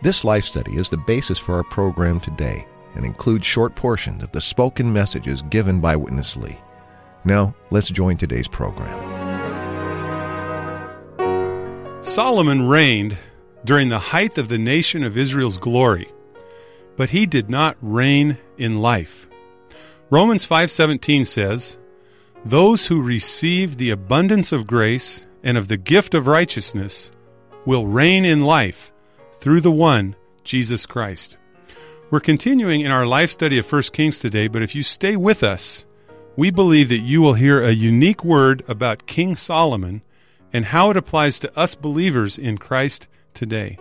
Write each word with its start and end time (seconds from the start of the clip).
This 0.00 0.22
life 0.22 0.44
study 0.44 0.76
is 0.76 0.90
the 0.90 0.96
basis 0.96 1.40
for 1.40 1.56
our 1.56 1.64
program 1.64 2.20
today 2.20 2.64
and 2.94 3.04
includes 3.04 3.44
short 3.44 3.74
portions 3.74 4.22
of 4.22 4.30
the 4.30 4.40
spoken 4.40 4.92
messages 4.92 5.42
given 5.42 5.80
by 5.80 5.96
Witness 5.96 6.36
Lee. 6.36 6.56
Now, 7.24 7.52
let's 7.70 7.88
join 7.88 8.16
today's 8.16 8.46
program. 8.46 8.96
Solomon 12.00 12.68
reigned 12.68 13.18
during 13.64 13.88
the 13.88 13.98
height 13.98 14.38
of 14.38 14.48
the 14.48 14.56
nation 14.56 15.02
of 15.02 15.18
Israel's 15.18 15.58
glory, 15.58 16.08
but 16.96 17.10
he 17.10 17.26
did 17.26 17.50
not 17.50 17.76
reign 17.82 18.38
in 18.56 18.80
life. 18.80 19.26
Romans 20.10 20.44
5:17 20.44 21.24
says, 21.24 21.76
"Those 22.44 22.86
who 22.86 23.02
receive 23.02 23.76
the 23.76 23.90
abundance 23.90 24.52
of 24.52 24.68
grace 24.68 25.26
and 25.42 25.58
of 25.58 25.66
the 25.66 25.76
gift 25.76 26.14
of 26.14 26.28
righteousness 26.28 27.10
will 27.66 27.88
reign 27.88 28.24
in 28.24 28.44
life 28.44 28.92
through 29.40 29.60
the 29.60 29.70
one, 29.70 30.16
Jesus 30.44 30.86
Christ." 30.86 31.38
We're 32.10 32.20
continuing 32.20 32.80
in 32.80 32.90
our 32.90 33.06
life 33.06 33.30
study 33.30 33.58
of 33.58 33.66
1 33.66 33.92
Kings 33.92 34.18
today, 34.18 34.48
but 34.48 34.62
if 34.62 34.74
you 34.74 34.82
stay 34.82 35.14
with 35.14 35.42
us, 35.42 35.84
we 36.36 36.50
believe 36.50 36.88
that 36.88 36.98
you 36.98 37.20
will 37.20 37.34
hear 37.34 37.62
a 37.62 37.72
unique 37.72 38.24
word 38.24 38.62
about 38.66 39.06
King 39.06 39.36
Solomon 39.36 40.02
and 40.52 40.66
how 40.66 40.88
it 40.88 40.96
applies 40.96 41.38
to 41.40 41.58
us 41.58 41.74
believers 41.74 42.38
in 42.38 42.56
Christ 42.56 43.06
today. 43.34 43.76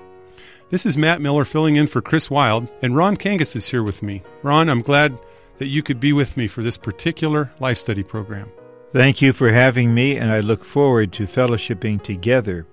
This 0.69 0.85
is 0.85 0.97
Matt 0.97 1.21
Miller 1.21 1.45
filling 1.45 1.77
in 1.77 1.87
for 1.87 2.01
Chris 2.01 2.29
Wild, 2.29 2.67
and 2.81 2.97
Ron 2.97 3.15
Kangas 3.15 3.55
is 3.55 3.69
here 3.69 3.83
with 3.83 4.03
me. 4.03 4.21
Ron, 4.43 4.67
I'm 4.69 4.81
glad 4.81 5.17
that 5.59 5.67
you 5.67 5.81
could 5.81 6.01
be 6.01 6.11
with 6.11 6.35
me 6.35 6.47
for 6.47 6.61
this 6.61 6.75
particular 6.75 7.51
life 7.61 7.77
study 7.77 8.03
program. 8.03 8.49
Thank 8.91 9.21
you 9.21 9.31
for 9.31 9.51
having 9.51 9.93
me, 9.93 10.17
and 10.17 10.29
I 10.29 10.41
look 10.41 10.65
forward 10.65 11.13
to 11.13 11.23
fellowshipping 11.23 12.03
together 12.03 12.65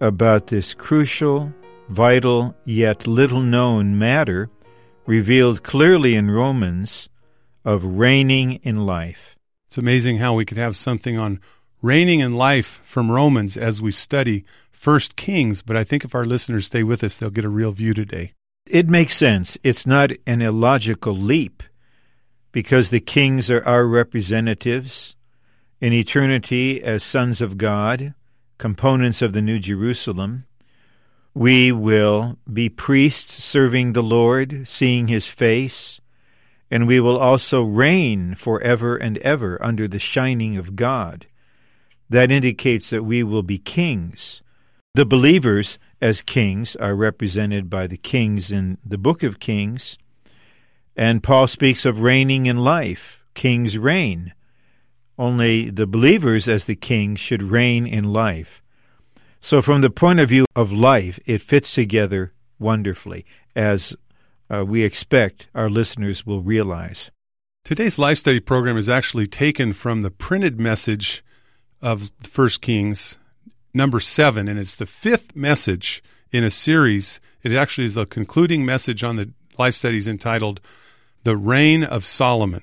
about 0.00 0.48
this 0.48 0.74
crucial, 0.74 1.52
vital, 1.90 2.56
yet 2.64 3.06
little 3.06 3.40
known 3.40 3.98
matter 3.98 4.48
revealed 5.06 5.62
clearly 5.62 6.14
in 6.14 6.30
Romans 6.30 7.08
of 7.64 7.84
reigning 7.84 8.54
in 8.62 8.86
life. 8.86 9.36
It's 9.66 9.76
amazing 9.76 10.18
how 10.18 10.34
we 10.34 10.44
could 10.44 10.56
have 10.56 10.76
something 10.76 11.18
on 11.18 11.40
reigning 11.82 12.20
in 12.20 12.34
life 12.34 12.80
from 12.84 13.10
Romans 13.10 13.56
as 13.56 13.82
we 13.82 13.90
study 13.90 14.44
First 14.70 15.16
Kings, 15.16 15.62
but 15.62 15.76
I 15.76 15.84
think 15.84 16.04
if 16.04 16.14
our 16.14 16.24
listeners 16.24 16.66
stay 16.66 16.82
with 16.82 17.04
us, 17.04 17.16
they'll 17.16 17.30
get 17.30 17.44
a 17.44 17.50
real 17.50 17.72
view 17.72 17.92
today. 17.92 18.32
It 18.66 18.88
makes 18.88 19.14
sense. 19.16 19.58
It's 19.64 19.86
not 19.86 20.12
an 20.26 20.42
illogical 20.42 21.14
leap 21.14 21.62
because 22.52 22.90
the 22.90 23.00
kings 23.00 23.50
are 23.50 23.66
our 23.66 23.84
representatives 23.84 25.16
in 25.80 25.92
eternity 25.92 26.82
as 26.82 27.02
sons 27.02 27.40
of 27.40 27.58
God, 27.58 28.14
components 28.58 29.22
of 29.22 29.32
the 29.32 29.42
New 29.42 29.58
Jerusalem. 29.58 30.46
We 31.34 31.70
will 31.70 32.38
be 32.52 32.68
priests 32.68 33.42
serving 33.42 33.92
the 33.92 34.02
Lord, 34.02 34.66
seeing 34.66 35.08
his 35.08 35.26
face, 35.26 36.00
and 36.70 36.86
we 36.86 36.98
will 37.00 37.18
also 37.18 37.62
reign 37.62 38.34
forever 38.34 38.96
and 38.96 39.18
ever 39.18 39.62
under 39.62 39.86
the 39.86 39.98
shining 39.98 40.56
of 40.56 40.76
God. 40.76 41.26
That 42.08 42.32
indicates 42.32 42.90
that 42.90 43.04
we 43.04 43.22
will 43.22 43.44
be 43.44 43.58
kings. 43.58 44.42
The 44.94 45.06
believers, 45.06 45.78
as 46.00 46.22
kings, 46.22 46.74
are 46.76 46.96
represented 46.96 47.70
by 47.70 47.86
the 47.86 47.96
kings 47.96 48.50
in 48.50 48.78
the 48.84 48.98
book 48.98 49.22
of 49.22 49.38
Kings. 49.38 49.96
And 50.96 51.22
Paul 51.22 51.46
speaks 51.46 51.84
of 51.84 52.00
reigning 52.00 52.46
in 52.46 52.58
life. 52.58 53.22
Kings 53.34 53.78
reign. 53.78 54.34
Only 55.16 55.70
the 55.70 55.86
believers, 55.86 56.48
as 56.48 56.64
the 56.64 56.74
kings, 56.74 57.20
should 57.20 57.44
reign 57.44 57.86
in 57.86 58.12
life. 58.12 58.60
So, 59.42 59.62
from 59.62 59.80
the 59.80 59.88
point 59.88 60.20
of 60.20 60.28
view 60.28 60.44
of 60.54 60.70
life, 60.70 61.18
it 61.24 61.40
fits 61.40 61.74
together 61.74 62.34
wonderfully, 62.58 63.24
as 63.56 63.96
uh, 64.50 64.64
we 64.66 64.82
expect 64.82 65.48
our 65.54 65.70
listeners 65.70 66.26
will 66.26 66.42
realize. 66.42 67.10
Today's 67.64 67.98
life 67.98 68.18
study 68.18 68.40
program 68.40 68.76
is 68.76 68.88
actually 68.88 69.26
taken 69.26 69.72
from 69.72 70.02
the 70.02 70.10
printed 70.10 70.60
message 70.60 71.24
of 71.80 72.12
First 72.22 72.60
Kings, 72.60 73.16
number 73.72 73.98
seven, 73.98 74.46
and 74.46 74.58
it's 74.58 74.76
the 74.76 74.86
fifth 74.86 75.34
message 75.34 76.02
in 76.30 76.44
a 76.44 76.50
series. 76.50 77.18
It 77.42 77.52
actually 77.52 77.86
is 77.86 77.94
the 77.94 78.04
concluding 78.04 78.66
message 78.66 79.02
on 79.02 79.16
the 79.16 79.32
life 79.58 79.74
studies 79.74 80.06
entitled 80.06 80.60
The 81.24 81.36
Reign 81.36 81.82
of 81.82 82.04
Solomon. 82.04 82.62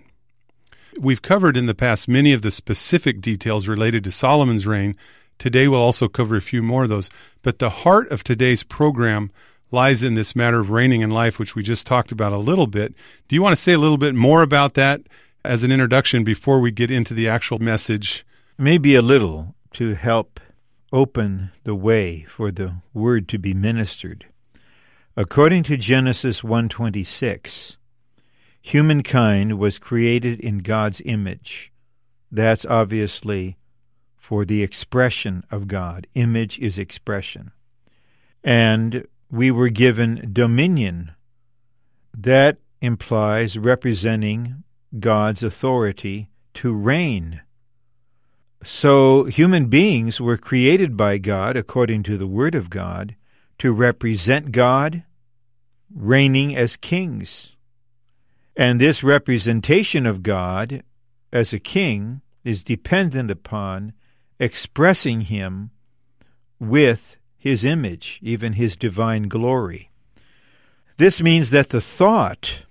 We've 1.00 1.22
covered 1.22 1.58
in 1.58 1.66
the 1.66 1.76
past 1.76 2.08
many 2.08 2.34
of 2.34 2.44
the 2.44 2.52
specific 2.52 3.22
details 3.22 3.68
related 3.68 4.04
to 4.04 4.12
Solomon's 4.12 4.68
reign. 4.68 4.96
Today 5.38 5.68
we'll 5.68 5.82
also 5.82 6.08
cover 6.08 6.36
a 6.36 6.42
few 6.42 6.62
more 6.62 6.84
of 6.84 6.90
those. 6.90 7.10
But 7.42 7.60
the 7.60 7.70
heart 7.70 8.10
of 8.12 8.24
today's 8.24 8.64
program 8.64 9.32
lies 9.72 10.04
in 10.04 10.14
this 10.14 10.36
matter 10.36 10.60
of 10.60 10.72
reigning 10.72 11.02
in 11.02 11.10
life, 11.10 11.38
which 11.40 11.56
we 11.56 11.64
just 11.64 11.86
talked 11.86 12.12
about 12.12 12.34
a 12.34 12.38
little 12.38 12.68
bit. 12.68 12.94
Do 13.28 13.36
you 13.36 13.42
want 13.42 13.56
to 13.56 13.62
say 13.62 13.74
a 13.74 13.78
little 13.78 13.98
bit 13.98 14.16
more 14.16 14.42
about 14.42 14.74
that 14.76 15.02
as 15.44 15.64
an 15.64 15.72
introduction 15.72 16.24
before 16.24 16.60
we 16.60 16.72
get 16.72 16.92
into 16.92 17.14
the 17.14 17.28
actual 17.28 17.60
message? 17.60 18.26
Maybe 18.58 18.96
a 18.96 19.02
little 19.02 19.56
to 19.74 19.94
help 19.94 20.40
open 20.94 21.52
the 21.64 21.76
way 21.76 22.24
for 22.24 22.50
the 22.50 22.76
word 22.94 23.28
to 23.28 23.38
be 23.38 23.54
ministered. 23.54 24.26
According 25.16 25.64
to 25.64 25.78
Genesis 25.78 26.42
1:26, 26.42 27.78
humankind 28.62 29.60
was 29.60 29.80
created 29.80 30.40
in 30.40 30.60
God's 30.60 31.02
image. 31.06 31.72
That's 32.32 32.66
obviously 32.66 33.58
for 34.28 34.44
the 34.44 34.62
expression 34.62 35.42
of 35.50 35.70
God. 35.70 36.06
Image 36.14 36.60
is 36.60 36.78
expression. 36.78 37.50
And 38.44 39.08
we 39.32 39.52
were 39.52 39.70
given 39.70 40.32
dominion. 40.34 41.12
That 42.14 42.58
implies 42.82 43.58
representing 43.58 44.66
God's 45.00 45.44
authority 45.44 46.30
to 46.56 46.74
reign. 46.74 47.40
So, 48.62 49.24
human 49.24 49.68
beings 49.68 50.20
were 50.20 50.36
created 50.36 50.98
by 50.98 51.20
God, 51.20 51.56
according 51.56 52.04
to 52.04 52.18
the 52.18 52.28
Word 52.28 52.54
of 52.54 52.70
God, 52.70 53.16
to 53.60 53.72
represent 53.72 54.52
God, 54.52 55.04
reigning 55.96 56.54
as 56.54 56.76
kings. 56.76 57.56
And 58.58 58.82
this 58.82 59.06
representation 59.06 60.06
of 60.06 60.22
God 60.22 60.84
as 61.32 61.54
a 61.54 61.60
king 61.60 62.20
is 62.44 62.62
dependent 62.62 63.32
upon 63.32 63.94
expressing 64.40 65.22
Him 65.22 65.72
with 66.60 67.18
His 67.38 67.66
image, 67.66 68.20
even 68.22 68.54
His 68.54 68.78
divine 68.78 69.24
glory. 69.24 69.90
This 70.98 71.22
means 71.22 71.52
that 71.52 71.70
the 71.70 71.82
thought 71.82 72.64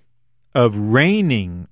of 0.55 0.77
reigning 0.77 1.69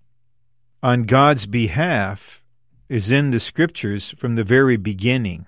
on 0.83 1.05
God's 1.05 1.47
behalf 1.47 2.45
is 2.89 3.11
in 3.11 3.31
the 3.31 3.41
Scriptures 3.41 4.15
from 4.17 4.37
the 4.37 4.45
very 4.45 4.77
beginning. 4.77 5.47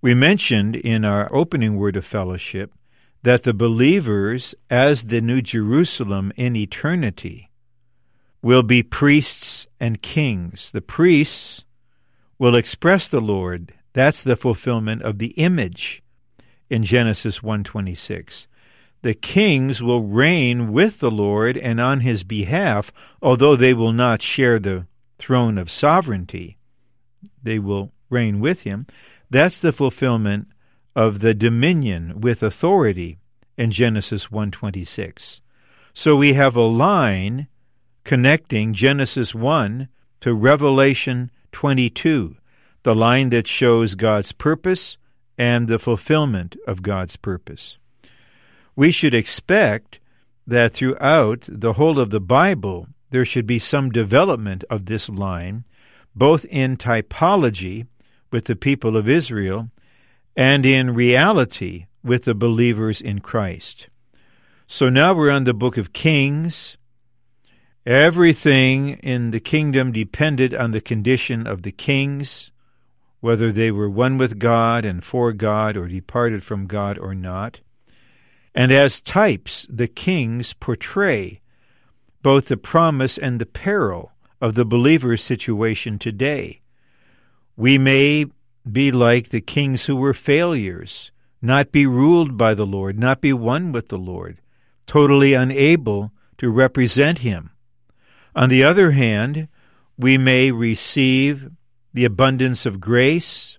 We 0.00 0.14
mentioned 0.14 0.76
in 0.76 1.04
our 1.04 1.28
opening 1.34 1.76
word 1.76 1.96
of 1.96 2.06
fellowship 2.06 2.72
that 3.22 3.42
the 3.42 3.52
believers, 3.52 4.54
as 4.70 5.04
the 5.04 5.20
New 5.20 5.42
Jerusalem 5.42 6.32
in 6.36 6.56
eternity, 6.56 7.50
will 8.40 8.62
be 8.62 8.82
priests 8.82 9.66
and 9.78 10.00
kings. 10.00 10.70
The 10.70 10.80
priests 10.80 11.64
will 12.40 12.56
express 12.56 13.06
the 13.06 13.20
Lord. 13.20 13.74
That's 13.92 14.22
the 14.22 14.34
fulfillment 14.34 15.02
of 15.02 15.18
the 15.18 15.32
image 15.32 16.02
in 16.70 16.82
Genesis 16.82 17.42
126. 17.42 18.48
The 19.02 19.12
kings 19.14 19.82
will 19.82 20.02
reign 20.02 20.72
with 20.72 21.00
the 21.00 21.10
Lord 21.10 21.58
and 21.58 21.78
on 21.78 22.00
his 22.00 22.24
behalf, 22.24 22.92
although 23.20 23.56
they 23.56 23.74
will 23.74 23.92
not 23.92 24.22
share 24.22 24.58
the 24.58 24.86
throne 25.18 25.58
of 25.58 25.70
sovereignty. 25.70 26.56
They 27.42 27.58
will 27.58 27.92
reign 28.08 28.40
with 28.40 28.62
him. 28.62 28.86
That's 29.28 29.60
the 29.60 29.72
fulfillment 29.72 30.48
of 30.96 31.18
the 31.18 31.34
dominion 31.34 32.22
with 32.22 32.42
authority 32.42 33.18
in 33.58 33.70
Genesis 33.70 34.30
1:26. 34.30 35.42
So 35.92 36.16
we 36.16 36.32
have 36.32 36.56
a 36.56 36.62
line 36.62 37.48
connecting 38.04 38.72
Genesis 38.72 39.34
1 39.34 39.88
to 40.20 40.32
Revelation 40.32 41.30
22, 41.52 42.36
the 42.82 42.94
line 42.94 43.30
that 43.30 43.46
shows 43.46 43.94
God's 43.94 44.32
purpose 44.32 44.96
and 45.38 45.68
the 45.68 45.78
fulfillment 45.78 46.56
of 46.66 46.82
God's 46.82 47.16
purpose. 47.16 47.78
we 48.76 48.90
should 48.90 49.14
expect 49.14 50.00
that 50.46 50.72
throughout 50.72 51.46
the 51.48 51.74
whole 51.74 51.98
of 51.98 52.10
the 52.10 52.20
Bible 52.20 52.88
there 53.10 53.24
should 53.24 53.46
be 53.46 53.58
some 53.58 53.90
development 53.90 54.64
of 54.70 54.86
this 54.86 55.08
line, 55.08 55.64
both 56.14 56.44
in 56.46 56.76
typology 56.76 57.86
with 58.30 58.46
the 58.46 58.56
people 58.56 58.96
of 58.96 59.08
Israel 59.08 59.70
and 60.36 60.64
in 60.64 60.94
reality 60.94 61.86
with 62.02 62.24
the 62.24 62.34
believers 62.34 63.00
in 63.00 63.20
Christ. 63.20 63.88
So 64.66 64.88
now 64.88 65.12
we're 65.12 65.30
on 65.30 65.44
the 65.44 65.52
book 65.54 65.76
of 65.76 65.92
Kings. 65.92 66.76
Everything 67.86 68.90
in 68.98 69.30
the 69.30 69.40
kingdom 69.40 69.90
depended 69.90 70.54
on 70.54 70.72
the 70.72 70.82
condition 70.82 71.46
of 71.46 71.62
the 71.62 71.72
kings, 71.72 72.50
whether 73.20 73.50
they 73.50 73.70
were 73.70 73.88
one 73.88 74.18
with 74.18 74.38
God 74.38 74.84
and 74.84 75.02
for 75.02 75.32
God 75.32 75.76
or 75.76 75.88
departed 75.88 76.44
from 76.44 76.66
God 76.66 76.98
or 76.98 77.14
not. 77.14 77.60
And 78.54 78.70
as 78.70 79.00
types, 79.00 79.66
the 79.70 79.88
kings 79.88 80.52
portray 80.52 81.40
both 82.22 82.48
the 82.48 82.56
promise 82.58 83.16
and 83.16 83.40
the 83.40 83.46
peril 83.46 84.12
of 84.40 84.54
the 84.54 84.64
believer's 84.66 85.22
situation 85.22 85.98
today. 85.98 86.60
We 87.56 87.78
may 87.78 88.26
be 88.70 88.92
like 88.92 89.28
the 89.28 89.40
kings 89.40 89.86
who 89.86 89.96
were 89.96 90.14
failures, 90.14 91.12
not 91.40 91.72
be 91.72 91.86
ruled 91.86 92.36
by 92.36 92.52
the 92.52 92.66
Lord, 92.66 92.98
not 92.98 93.22
be 93.22 93.32
one 93.32 93.72
with 93.72 93.88
the 93.88 93.98
Lord, 93.98 94.38
totally 94.86 95.32
unable 95.32 96.12
to 96.38 96.50
represent 96.50 97.20
Him. 97.20 97.52
On 98.34 98.48
the 98.48 98.62
other 98.62 98.92
hand, 98.92 99.48
we 99.98 100.16
may 100.16 100.50
receive 100.50 101.50
the 101.92 102.04
abundance 102.04 102.64
of 102.66 102.80
grace 102.80 103.58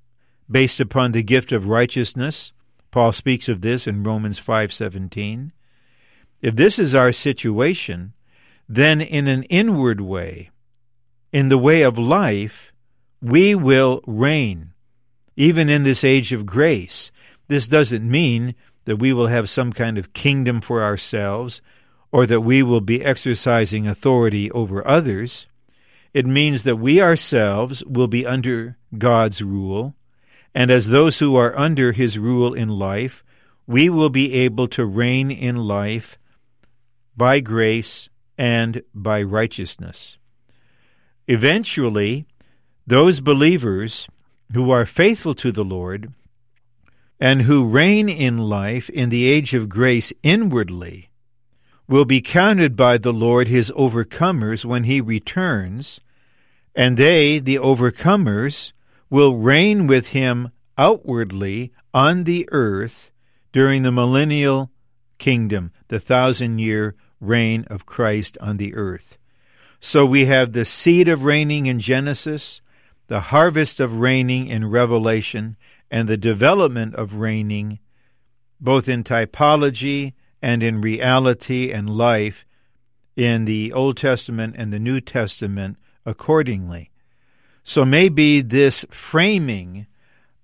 based 0.50 0.80
upon 0.80 1.12
the 1.12 1.24
gift 1.24 1.52
of 1.52 1.68
righteousness. 1.68 2.54
Paul 2.90 3.12
speaks 3.12 3.48
of 3.48 3.62
this 3.62 3.88
in 3.88 4.04
Romans 4.04 4.40
5:17. 4.40 5.52
If 6.42 6.56
this 6.56 6.80
is 6.80 6.96
our 6.96 7.12
situation, 7.12 8.14
then 8.68 9.02
in 9.02 9.28
an 9.28 9.44
inward 9.44 10.02
way, 10.02 10.50
in 11.32 11.50
the 11.50 11.58
way 11.58 11.82
of 11.82 11.98
life, 11.98 12.74
we 13.22 13.54
will 13.54 14.02
reign, 14.08 14.74
even 15.36 15.70
in 15.70 15.84
this 15.84 16.04
age 16.04 16.34
of 16.34 16.46
grace. 16.46 17.12
This 17.48 17.68
doesn't 17.68 18.10
mean 18.10 18.56
that 18.86 18.98
we 18.98 19.14
will 19.14 19.28
have 19.28 19.50
some 19.50 19.72
kind 19.72 19.98
of 19.98 20.14
kingdom 20.14 20.62
for 20.62 20.84
ourselves 20.84 21.62
or 22.12 22.26
that 22.26 22.42
we 22.42 22.62
will 22.62 22.82
be 22.82 23.04
exercising 23.04 23.88
authority 23.88 24.52
over 24.52 24.86
others. 24.86 25.48
It 26.14 26.26
means 26.26 26.64
that 26.64 26.76
we 26.76 27.02
ourselves 27.02 27.84
will 27.86 28.08
be 28.08 28.26
under 28.26 28.78
God's 28.98 29.42
rule, 29.42 29.96
and 30.54 30.70
as 30.70 30.90
those 30.90 31.20
who 31.20 31.36
are 31.36 31.58
under 31.58 31.94
His 31.94 32.20
rule 32.20 32.54
in 32.54 32.68
life, 32.68 33.24
we 33.66 33.90
will 33.90 34.10
be 34.10 34.34
able 34.34 34.68
to 34.70 34.86
reign 34.86 35.32
in 35.32 35.56
life 35.56 36.20
by 37.16 37.40
grace 37.40 38.10
and 38.38 38.82
by 38.94 39.22
righteousness. 39.22 40.18
Eventually, 41.28 42.26
those 42.86 43.22
believers 43.22 44.10
who 44.54 44.70
are 44.72 44.86
faithful 44.86 45.36
to 45.36 45.52
the 45.52 45.64
Lord 45.64 46.12
and 47.20 47.44
who 47.44 47.68
reign 47.68 48.10
in 48.10 48.38
life 48.38 48.90
in 48.90 49.10
the 49.10 49.30
age 49.30 49.54
of 49.54 49.70
grace 49.70 50.12
inwardly 50.24 51.11
will 51.88 52.06
be 52.06 52.22
counted 52.22 52.76
by 52.76 52.98
the 52.98 53.14
Lord 53.14 53.48
his 53.48 53.72
overcomers 53.72 54.64
when 54.66 54.84
he 54.86 55.02
returns, 55.02 56.00
and 56.76 56.98
they, 56.98 57.40
the 57.40 57.58
overcomers, 57.58 58.72
will 59.10 59.36
reign 59.36 59.88
with 59.88 60.10
him 60.10 60.52
outwardly 60.78 61.72
on 61.94 62.24
the 62.24 62.48
earth 62.52 63.12
during 63.52 63.84
the 63.84 63.92
millennial 63.92 64.72
kingdom, 65.18 65.72
the 65.90 66.00
thousand 66.00 66.60
year 66.60 66.96
reign 67.20 67.66
of 67.70 67.86
Christ 67.86 68.38
on 68.42 68.58
the 68.58 68.74
earth. 68.74 69.18
So 69.80 70.06
we 70.06 70.26
have 70.26 70.54
the 70.54 70.66
seed 70.66 71.08
of 71.08 71.24
reigning 71.24 71.66
in 71.66 71.80
Genesis, 71.80 72.62
the 73.08 73.20
harvest 73.20 73.80
of 73.80 74.00
reigning 74.00 74.48
in 74.48 74.70
Revelation, 74.70 75.58
and 75.90 76.08
the 76.08 76.18
development 76.18 76.96
of 76.96 77.16
reigning, 77.16 77.80
both 78.60 78.88
in 78.88 79.04
typology 79.04 80.14
and 80.42 80.64
in 80.64 80.82
reality 80.82 81.72
and 81.72 81.90
life, 81.90 82.46
in 83.16 83.46
the 83.46 83.74
Old 83.74 83.98
Testament 83.98 84.56
and 84.58 84.72
the 84.72 84.80
New 84.80 85.02
Testament 85.02 85.78
accordingly. 86.06 86.92
So 87.64 87.86
maybe 87.86 88.42
this 88.42 88.86
framing 88.90 89.88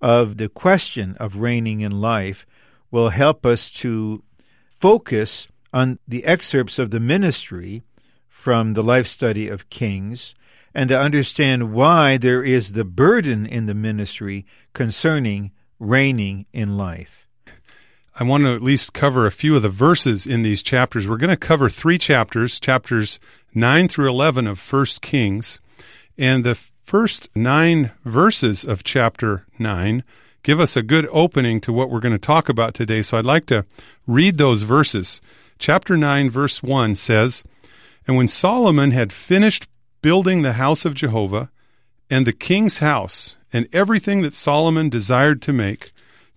of 0.02 0.38
the 0.38 0.50
question 0.50 1.16
of 1.20 1.38
reigning 1.38 1.82
in 1.82 2.00
life 2.00 2.46
will 2.92 3.10
help 3.10 3.46
us 3.46 3.72
to 3.72 4.24
focus 4.80 5.48
on 5.74 6.00
the 6.08 6.26
excerpts 6.26 6.78
of 6.78 6.92
the 6.92 7.00
ministry 7.00 7.84
from 8.28 8.74
the 8.74 8.84
life 8.84 9.08
study 9.08 9.48
of 9.48 9.70
Kings 9.70 10.36
and 10.74 10.90
to 10.90 11.00
understand 11.00 11.74
why 11.74 12.18
there 12.18 12.44
is 12.44 12.74
the 12.74 12.86
burden 12.86 13.46
in 13.46 13.66
the 13.66 13.74
ministry 13.74 14.46
concerning 14.74 15.52
reigning 15.80 16.46
in 16.54 16.78
life. 16.78 17.27
I 18.20 18.24
want 18.24 18.46
to 18.46 18.56
at 18.56 18.64
least 18.64 18.94
cover 18.94 19.28
a 19.28 19.32
few 19.32 19.56
of 19.56 19.62
the 19.62 19.70
verses 19.70 20.26
in 20.26 20.42
these 20.42 20.64
chapters. 20.64 21.08
We're 21.08 21.18
going 21.18 21.30
to 21.30 21.38
cover 21.38 21.70
three 21.70 22.00
chapters, 22.00 22.60
chapters 22.60 23.20
9 23.54 23.88
through 23.88 24.10
11 24.10 24.48
of 24.48 24.60
1 24.60 24.86
Kings. 25.02 25.60
And 26.18 26.44
the 26.44 26.56
first 26.84 27.30
nine 27.36 27.92
verses 28.06 28.64
of 28.64 28.84
chapter 28.84 29.46
9 29.60 30.04
give 30.42 30.60
us 30.60 30.76
a 30.76 30.82
good 30.82 31.08
opening 31.12 31.62
to 31.62 31.72
what 31.72 31.92
we're 31.92 32.00
going 32.00 32.12
to 32.12 32.18
talk 32.18 32.50
about 32.50 32.74
today. 32.74 33.04
So 33.04 33.20
I'd 33.20 33.26
like 33.26 33.46
to 33.48 33.66
read 34.08 34.40
those 34.40 34.64
verses. 34.64 35.22
Chapter 35.60 35.96
9, 35.96 36.32
verse 36.32 36.64
1 36.64 36.96
says, 36.96 37.44
And 38.08 38.18
when 38.18 38.28
Solomon 38.28 38.90
had 38.90 39.14
finished 39.14 39.68
building 40.02 40.42
the 40.42 40.54
house 40.54 40.86
of 40.86 40.96
Jehovah 40.96 41.52
and 42.10 42.26
the 42.26 42.34
king's 42.34 42.80
house 42.80 43.36
and 43.54 43.70
everything 43.72 44.24
that 44.24 44.34
Solomon 44.34 44.90
desired 44.90 45.40
to 45.44 45.54
make, 45.54 45.92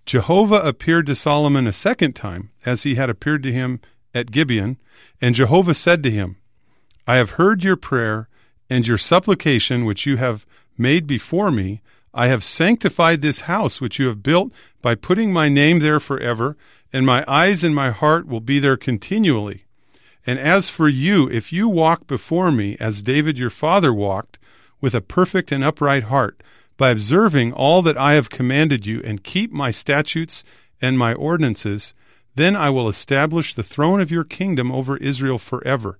Jehovah 0.05 0.61
appeared 0.61 1.05
to 1.07 1.15
Solomon 1.15 1.67
a 1.67 1.71
second 1.71 2.15
time, 2.15 2.51
as 2.65 2.83
he 2.83 2.95
had 2.95 3.09
appeared 3.09 3.43
to 3.43 3.51
him 3.51 3.79
at 4.13 4.31
Gibeon. 4.31 4.77
And 5.21 5.35
Jehovah 5.35 5.73
said 5.73 6.01
to 6.03 6.11
him, 6.11 6.37
I 7.07 7.17
have 7.17 7.31
heard 7.31 7.63
your 7.63 7.75
prayer 7.75 8.27
and 8.69 8.87
your 8.87 8.97
supplication 8.97 9.85
which 9.85 10.05
you 10.05 10.17
have 10.17 10.45
made 10.77 11.05
before 11.07 11.51
me. 11.51 11.81
I 12.13 12.27
have 12.27 12.43
sanctified 12.43 13.21
this 13.21 13.41
house 13.41 13.79
which 13.79 13.99
you 13.99 14.07
have 14.07 14.23
built 14.23 14.51
by 14.81 14.95
putting 14.95 15.31
my 15.31 15.47
name 15.49 15.79
there 15.79 15.99
forever, 15.99 16.57
and 16.91 17.05
my 17.05 17.23
eyes 17.27 17.63
and 17.63 17.75
my 17.75 17.91
heart 17.91 18.27
will 18.27 18.41
be 18.41 18.59
there 18.59 18.77
continually. 18.77 19.65
And 20.25 20.39
as 20.39 20.69
for 20.69 20.89
you, 20.89 21.29
if 21.29 21.53
you 21.53 21.67
walk 21.67 22.07
before 22.07 22.51
me 22.51 22.77
as 22.79 23.03
David 23.03 23.37
your 23.37 23.49
father 23.49 23.93
walked, 23.93 24.37
with 24.81 24.95
a 24.95 25.01
perfect 25.01 25.51
and 25.51 25.63
upright 25.63 26.03
heart, 26.03 26.41
by 26.81 26.89
observing 26.89 27.53
all 27.53 27.83
that 27.83 27.95
I 27.95 28.13
have 28.13 28.31
commanded 28.31 28.87
you, 28.87 29.03
and 29.05 29.23
keep 29.23 29.51
my 29.51 29.69
statutes 29.69 30.43
and 30.81 30.97
my 30.97 31.13
ordinances, 31.13 31.93
then 32.33 32.55
I 32.55 32.71
will 32.71 32.89
establish 32.89 33.53
the 33.53 33.61
throne 33.61 34.01
of 34.01 34.09
your 34.09 34.23
kingdom 34.23 34.71
over 34.71 34.97
Israel 34.97 35.37
forever, 35.37 35.99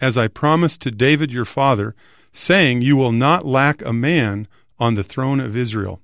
as 0.00 0.18
I 0.18 0.26
promised 0.26 0.80
to 0.82 0.90
David 0.90 1.30
your 1.30 1.44
father, 1.44 1.94
saying, 2.32 2.82
You 2.82 2.96
will 2.96 3.12
not 3.12 3.46
lack 3.46 3.80
a 3.82 3.92
man 3.92 4.48
on 4.80 4.96
the 4.96 5.04
throne 5.04 5.38
of 5.38 5.56
Israel. 5.56 6.00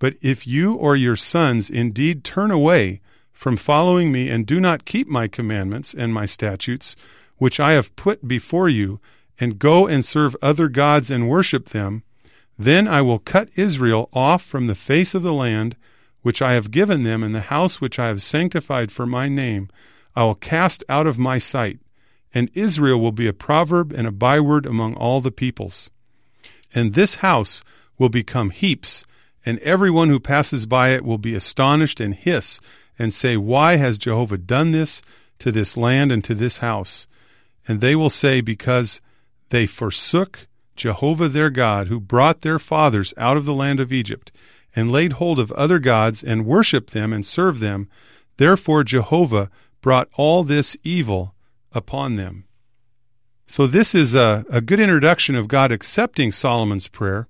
But 0.00 0.16
if 0.20 0.48
you 0.48 0.74
or 0.74 0.96
your 0.96 1.14
sons 1.14 1.70
indeed 1.70 2.24
turn 2.24 2.50
away 2.50 3.02
from 3.32 3.56
following 3.56 4.10
me 4.10 4.30
and 4.30 4.44
do 4.46 4.58
not 4.58 4.84
keep 4.84 5.06
my 5.06 5.28
commandments 5.28 5.94
and 5.94 6.12
my 6.12 6.26
statutes, 6.26 6.96
which 7.36 7.60
I 7.60 7.74
have 7.74 7.94
put 7.94 8.26
before 8.26 8.68
you, 8.68 8.98
and 9.38 9.60
go 9.60 9.86
and 9.86 10.04
serve 10.04 10.34
other 10.42 10.68
gods 10.68 11.08
and 11.08 11.28
worship 11.28 11.68
them, 11.68 12.02
then 12.58 12.86
I 12.86 13.02
will 13.02 13.18
cut 13.18 13.48
Israel 13.56 14.08
off 14.12 14.42
from 14.42 14.66
the 14.66 14.74
face 14.74 15.14
of 15.14 15.22
the 15.22 15.32
land 15.32 15.76
which 16.22 16.40
I 16.40 16.54
have 16.54 16.70
given 16.70 17.02
them, 17.02 17.22
and 17.22 17.34
the 17.34 17.40
house 17.40 17.80
which 17.80 17.98
I 17.98 18.08
have 18.08 18.22
sanctified 18.22 18.90
for 18.90 19.06
my 19.06 19.28
name, 19.28 19.68
I 20.16 20.24
will 20.24 20.34
cast 20.34 20.82
out 20.88 21.06
of 21.06 21.18
my 21.18 21.36
sight, 21.38 21.80
and 22.32 22.50
Israel 22.54 22.98
will 22.98 23.12
be 23.12 23.26
a 23.26 23.34
proverb 23.34 23.92
and 23.92 24.06
a 24.06 24.12
byword 24.12 24.64
among 24.64 24.94
all 24.94 25.20
the 25.20 25.30
peoples. 25.30 25.90
And 26.74 26.94
this 26.94 27.16
house 27.16 27.62
will 27.98 28.08
become 28.08 28.50
heaps, 28.50 29.04
and 29.44 29.58
everyone 29.58 30.08
who 30.08 30.18
passes 30.18 30.64
by 30.64 30.90
it 30.90 31.04
will 31.04 31.18
be 31.18 31.34
astonished 31.34 32.00
and 32.00 32.14
hiss 32.14 32.58
and 32.98 33.12
say, 33.12 33.36
Why 33.36 33.76
has 33.76 33.98
Jehovah 33.98 34.38
done 34.38 34.70
this 34.70 35.02
to 35.40 35.52
this 35.52 35.76
land 35.76 36.10
and 36.10 36.24
to 36.24 36.34
this 36.34 36.58
house? 36.58 37.06
And 37.68 37.80
they 37.80 37.94
will 37.94 38.10
say, 38.10 38.40
Because 38.40 39.00
they 39.50 39.66
forsook 39.66 40.46
Jehovah 40.76 41.28
their 41.28 41.50
God, 41.50 41.88
who 41.88 42.00
brought 42.00 42.42
their 42.42 42.58
fathers 42.58 43.14
out 43.16 43.36
of 43.36 43.44
the 43.44 43.54
land 43.54 43.80
of 43.80 43.92
Egypt, 43.92 44.32
and 44.74 44.90
laid 44.90 45.14
hold 45.14 45.38
of 45.38 45.52
other 45.52 45.78
gods, 45.78 46.22
and 46.22 46.46
worshipped 46.46 46.92
them, 46.92 47.12
and 47.12 47.24
served 47.24 47.60
them. 47.60 47.88
Therefore 48.36 48.84
Jehovah 48.84 49.50
brought 49.80 50.08
all 50.14 50.44
this 50.44 50.76
evil 50.82 51.34
upon 51.72 52.16
them. 52.16 52.44
So, 53.46 53.66
this 53.66 53.94
is 53.94 54.14
a, 54.14 54.44
a 54.50 54.62
good 54.62 54.80
introduction 54.80 55.34
of 55.34 55.48
God 55.48 55.70
accepting 55.70 56.32
Solomon's 56.32 56.88
prayer. 56.88 57.28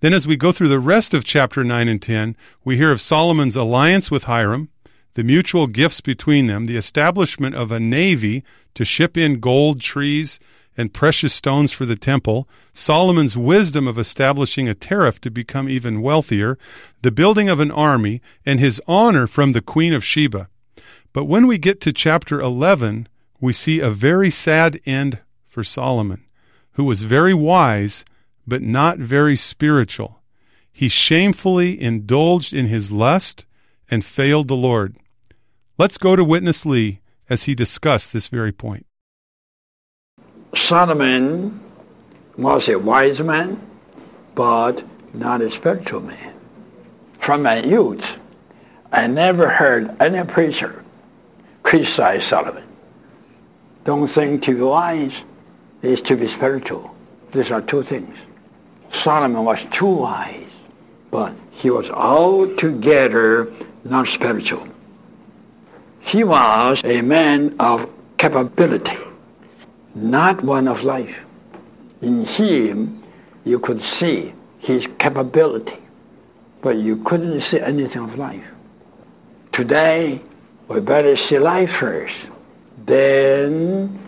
Then, 0.00 0.12
as 0.12 0.26
we 0.26 0.36
go 0.36 0.52
through 0.52 0.68
the 0.68 0.78
rest 0.78 1.14
of 1.14 1.24
chapter 1.24 1.64
9 1.64 1.88
and 1.88 2.02
10, 2.02 2.36
we 2.64 2.76
hear 2.76 2.92
of 2.92 3.00
Solomon's 3.00 3.56
alliance 3.56 4.10
with 4.10 4.24
Hiram, 4.24 4.68
the 5.14 5.24
mutual 5.24 5.66
gifts 5.66 6.02
between 6.02 6.46
them, 6.46 6.66
the 6.66 6.76
establishment 6.76 7.54
of 7.54 7.72
a 7.72 7.80
navy 7.80 8.44
to 8.74 8.84
ship 8.84 9.16
in 9.16 9.40
gold, 9.40 9.80
trees, 9.80 10.38
and 10.76 10.92
precious 10.92 11.32
stones 11.32 11.72
for 11.72 11.86
the 11.86 11.96
temple, 11.96 12.48
Solomon's 12.72 13.36
wisdom 13.36 13.86
of 13.86 13.98
establishing 13.98 14.68
a 14.68 14.74
tariff 14.74 15.20
to 15.20 15.30
become 15.30 15.68
even 15.68 16.02
wealthier, 16.02 16.58
the 17.02 17.10
building 17.10 17.48
of 17.48 17.60
an 17.60 17.70
army, 17.70 18.20
and 18.44 18.58
his 18.58 18.80
honor 18.86 19.26
from 19.26 19.52
the 19.52 19.60
Queen 19.60 19.92
of 19.92 20.04
Sheba. 20.04 20.48
But 21.12 21.26
when 21.26 21.46
we 21.46 21.58
get 21.58 21.80
to 21.82 21.92
chapter 21.92 22.40
11, 22.40 23.08
we 23.40 23.52
see 23.52 23.80
a 23.80 23.90
very 23.90 24.30
sad 24.30 24.80
end 24.84 25.18
for 25.46 25.62
Solomon, 25.62 26.24
who 26.72 26.84
was 26.84 27.02
very 27.02 27.34
wise, 27.34 28.04
but 28.46 28.62
not 28.62 28.98
very 28.98 29.36
spiritual. 29.36 30.20
He 30.72 30.88
shamefully 30.88 31.80
indulged 31.80 32.52
in 32.52 32.66
his 32.66 32.90
lust 32.90 33.46
and 33.88 34.04
failed 34.04 34.48
the 34.48 34.56
Lord. 34.56 34.96
Let's 35.78 35.98
go 35.98 36.16
to 36.16 36.24
Witness 36.24 36.66
Lee 36.66 37.00
as 37.30 37.44
he 37.44 37.54
discussed 37.54 38.12
this 38.12 38.26
very 38.26 38.52
point. 38.52 38.86
Solomon 40.56 41.60
was 42.36 42.68
a 42.68 42.78
wise 42.78 43.20
man, 43.20 43.60
but 44.34 44.82
not 45.12 45.40
a 45.40 45.50
spiritual 45.50 46.00
man. 46.00 46.34
From 47.18 47.42
my 47.42 47.62
youth, 47.62 48.18
I 48.92 49.06
never 49.06 49.48
heard 49.48 49.96
any 50.00 50.22
preacher 50.24 50.84
criticize 51.62 52.24
Solomon. 52.24 52.64
Don't 53.84 54.06
think 54.06 54.42
to 54.44 54.54
be 54.54 54.62
wise 54.62 55.14
is 55.82 56.00
to 56.02 56.16
be 56.16 56.28
spiritual. 56.28 56.94
These 57.32 57.50
are 57.50 57.60
two 57.60 57.82
things. 57.82 58.16
Solomon 58.92 59.44
was 59.44 59.64
too 59.66 59.86
wise, 59.86 60.46
but 61.10 61.34
he 61.50 61.70
was 61.70 61.90
altogether 61.90 63.52
not 63.84 64.06
spiritual. 64.08 64.66
He 66.00 66.22
was 66.24 66.82
a 66.84 67.00
man 67.00 67.56
of 67.58 67.88
capability 68.18 68.96
not 69.94 70.42
one 70.42 70.68
of 70.68 70.82
life. 70.82 71.16
In 72.02 72.24
him, 72.24 73.02
you 73.44 73.58
could 73.58 73.82
see 73.82 74.32
his 74.58 74.88
capability, 74.98 75.78
but 76.60 76.76
you 76.76 76.96
couldn't 77.04 77.40
see 77.40 77.60
anything 77.60 78.02
of 78.02 78.18
life. 78.18 78.44
Today, 79.52 80.20
we 80.68 80.80
better 80.80 81.16
see 81.16 81.38
life 81.38 81.76
first. 81.76 82.26
Then, 82.86 83.98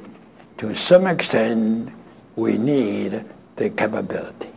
to 0.59 0.75
some 0.75 1.07
extent, 1.07 1.93
we 2.35 2.59
need 2.59 3.25
the 3.57 3.71
capability. 3.71 4.51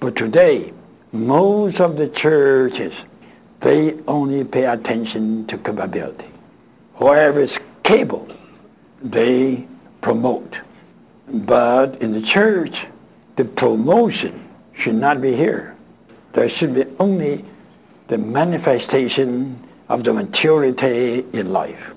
But 0.00 0.16
today, 0.16 0.72
most 1.12 1.80
of 1.80 1.96
the 1.96 2.08
churches, 2.08 2.94
they 3.60 3.98
only 4.08 4.44
pay 4.44 4.64
attention 4.64 5.46
to 5.46 5.58
capability. 5.58 6.28
Whoever 6.94 7.40
is 7.40 7.58
capable, 7.82 8.28
they 9.02 9.66
promote. 10.00 10.60
But 11.28 12.02
in 12.02 12.12
the 12.12 12.22
church, 12.22 12.86
the 13.36 13.44
promotion 13.44 14.48
should 14.74 14.96
not 14.96 15.20
be 15.20 15.34
here. 15.34 15.76
There 16.32 16.48
should 16.48 16.74
be 16.74 16.84
only 16.98 17.44
the 18.08 18.18
manifestation 18.18 19.66
of 19.88 20.04
the 20.04 20.12
maturity 20.12 21.24
in 21.32 21.52
life. 21.52 21.94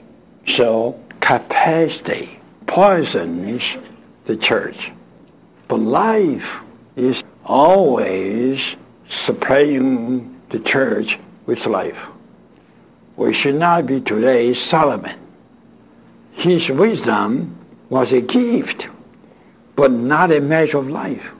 So 0.48 1.00
capacity 1.19 2.39
poisons 2.67 3.77
the 4.25 4.38
church. 4.38 4.91
But 5.67 5.79
life 5.79 6.62
is 6.95 7.24
always 7.45 8.75
supplying 9.10 10.39
the 10.50 10.60
church 10.60 11.19
with 11.45 11.65
life. 11.65 12.07
We 13.15 13.33
should 13.33 13.55
not 13.55 13.86
be 13.86 14.01
today 14.01 14.53
Solomon. 14.53 15.19
His 16.31 16.69
wisdom 16.69 17.55
was 17.89 18.11
a 18.13 18.21
gift, 18.21 18.87
but 19.75 19.91
not 19.91 20.31
a 20.31 20.39
measure 20.39 20.77
of 20.77 20.89
life. 20.89 21.31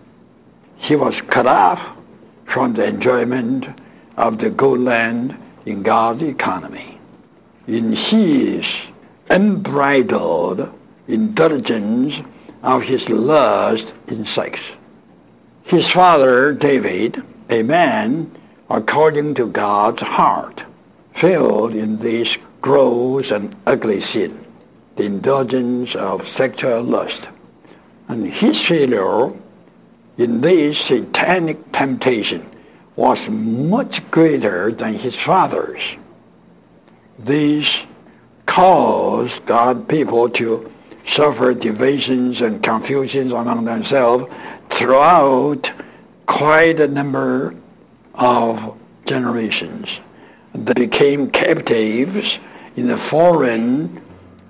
He 0.76 0.96
was 0.96 1.22
cut 1.22 1.48
off 1.48 1.96
from 2.46 2.74
the 2.74 2.86
enjoyment 2.86 3.68
of 4.18 4.38
the 4.38 4.50
good 4.50 4.80
land 4.80 5.38
in 5.66 5.84
God's 5.84 6.24
economy. 6.24 7.00
In 7.68 7.94
his 7.94 8.82
unbridled 9.30 10.72
indulgence 11.08 12.22
of 12.62 12.84
his 12.84 13.10
lust 13.10 13.94
in 14.08 14.26
sex. 14.26 14.60
His 15.64 15.90
father, 15.90 16.54
David, 16.54 17.24
a 17.50 17.64
man 17.64 18.30
according 18.70 19.36
to 19.36 19.48
God's 19.48 20.02
heart, 20.02 20.66
failed 21.14 21.74
in 21.76 21.98
this 22.00 22.38
gross 22.62 23.32
and 23.32 23.56
ugly 23.66 24.02
sin 24.02 24.43
the 24.96 25.06
indulgence 25.06 25.96
of 25.96 26.28
sexual 26.28 26.82
lust. 26.84 27.30
And 28.08 28.28
his 28.28 28.62
failure 28.62 29.32
in 30.18 30.42
this 30.42 30.78
satanic 30.78 31.72
temptation 31.72 32.50
was 32.96 33.28
much 33.30 34.10
greater 34.12 34.72
than 34.72 34.94
his 34.94 35.16
father's. 35.16 35.82
This 37.18 37.84
caused 38.46 39.46
God 39.46 39.88
people 39.88 40.30
to 40.30 40.72
suffer 41.06 41.54
divisions 41.54 42.42
and 42.42 42.62
confusions 42.62 43.32
among 43.32 43.66
themselves 43.66 44.32
throughout 44.70 45.72
quite 46.26 46.80
a 46.80 46.88
number 46.88 47.56
of 48.14 48.78
generations. 49.06 50.00
They 50.54 50.74
became 50.74 51.32
captives 51.32 52.40
in 52.76 52.88
the 52.88 52.98
foreign 52.98 54.03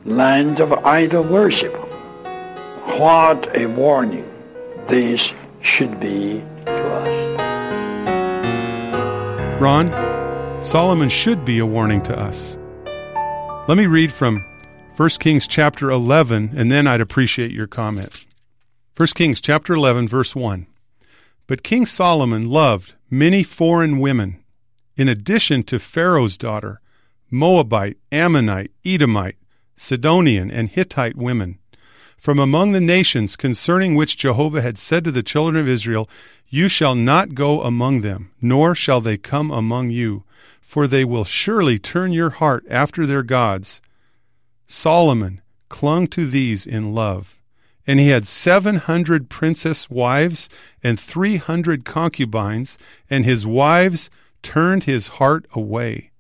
land 0.06 0.60
of 0.60 0.74
idol 0.86 1.24
worship. 1.24 1.74
What 3.00 3.56
a 3.56 3.68
warning 3.68 4.30
this 4.88 5.34
should 5.62 6.00
be 6.00 6.44
to 6.66 6.94
us. 6.94 7.42
Ron, 9.62 10.64
Solomon 10.64 11.08
should 11.08 11.46
be 11.46 11.60
a 11.60 11.66
warning 11.66 12.02
to 12.04 12.20
us. 12.20 12.58
Let 13.70 13.78
me 13.78 13.86
read 13.86 14.12
from 14.12 14.44
1 14.98 15.10
Kings 15.22 15.48
chapter 15.48 15.90
11, 15.90 16.52
and 16.54 16.70
then 16.70 16.86
I'd 16.86 17.00
appreciate 17.00 17.52
your 17.52 17.68
comment. 17.68 18.26
1 18.98 19.08
Kings 19.16 19.40
chapter 19.40 19.74
11, 19.74 20.10
verse 20.10 20.36
1. 20.36 20.68
But 21.48 21.64
King 21.64 21.86
Solomon 21.86 22.50
loved 22.50 22.94
many 23.10 23.42
foreign 23.42 24.00
women, 24.00 24.44
in 24.98 25.08
addition 25.08 25.64
to 25.64 25.80
Pharaoh's 25.80 26.38
daughter, 26.38 26.82
Moabite, 27.32 27.98
Ammonite, 28.12 28.72
Edomite, 28.86 29.38
Sidonian, 29.76 30.52
and 30.52 30.70
Hittite 30.70 31.16
women, 31.16 31.60
from 32.18 32.40
among 32.40 32.72
the 32.72 32.82
nations 32.82 33.36
concerning 33.36 33.96
which 33.96 34.18
Jehovah 34.18 34.62
had 34.62 34.78
said 34.78 35.04
to 35.04 35.12
the 35.12 35.24
children 35.24 35.62
of 35.62 35.68
Israel, 35.68 36.10
You 36.48 36.68
shall 36.68 36.96
not 36.96 37.36
go 37.36 37.62
among 37.62 38.02
them, 38.02 38.32
nor 38.42 38.76
shall 38.76 39.02
they 39.02 39.18
come 39.18 39.52
among 39.52 39.90
you, 39.90 40.24
for 40.62 40.88
they 40.88 41.04
will 41.04 41.26
surely 41.26 41.78
turn 41.78 42.14
your 42.14 42.30
heart 42.30 42.66
after 42.70 43.06
their 43.06 43.24
gods. 43.24 43.82
Solomon 44.68 45.42
clung 45.70 46.08
to 46.08 46.26
these 46.26 46.66
in 46.66 46.94
love. 46.94 47.40
And 47.86 48.00
he 48.00 48.08
had 48.10 48.26
seven 48.26 48.76
hundred 48.76 49.30
princess 49.30 49.90
wives 49.90 50.50
and 50.82 50.98
three 51.00 51.36
hundred 51.36 51.84
concubines, 51.84 52.78
and 53.10 53.26
his 53.26 53.46
wives 53.46 54.10
turned 54.42 54.86
his 54.86 55.10
heart 55.20 55.46
away. 55.54 56.12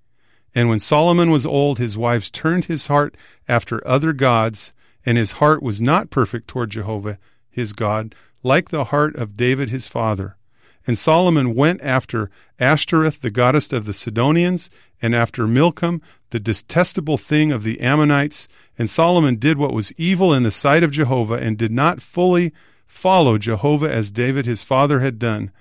And 0.55 0.69
when 0.69 0.79
Solomon 0.79 1.31
was 1.31 1.45
old, 1.45 1.79
his 1.79 1.97
wives 1.97 2.29
turned 2.29 2.65
his 2.65 2.87
heart 2.87 3.15
after 3.47 3.85
other 3.87 4.13
gods, 4.13 4.73
and 5.05 5.17
his 5.17 5.33
heart 5.33 5.63
was 5.63 5.81
not 5.81 6.09
perfect 6.09 6.47
toward 6.47 6.69
Jehovah 6.69 7.17
his 7.49 7.73
God, 7.73 8.15
like 8.41 8.69
the 8.69 8.85
heart 8.85 9.15
of 9.15 9.37
David 9.37 9.69
his 9.69 9.87
father. 9.87 10.37
And 10.85 10.97
Solomon 10.97 11.55
went 11.55 11.81
after 11.81 12.29
Ashtoreth, 12.59 13.21
the 13.21 13.29
goddess 13.29 13.71
of 13.71 13.85
the 13.85 13.93
Sidonians, 13.93 14.69
and 15.01 15.15
after 15.15 15.47
Milcom, 15.47 16.01
the 16.31 16.39
detestable 16.39 17.17
thing 17.17 17.51
of 17.51 17.63
the 17.63 17.79
Ammonites. 17.79 18.47
And 18.77 18.89
Solomon 18.89 19.37
did 19.37 19.57
what 19.57 19.73
was 19.73 19.93
evil 19.93 20.33
in 20.33 20.43
the 20.43 20.51
sight 20.51 20.83
of 20.83 20.91
Jehovah, 20.91 21.35
and 21.35 21.57
did 21.57 21.71
not 21.71 22.01
fully 22.01 22.53
follow 22.85 23.37
Jehovah 23.37 23.91
as 23.91 24.11
David 24.11 24.45
his 24.45 24.63
father 24.63 24.99
had 24.99 25.19
done. 25.19 25.51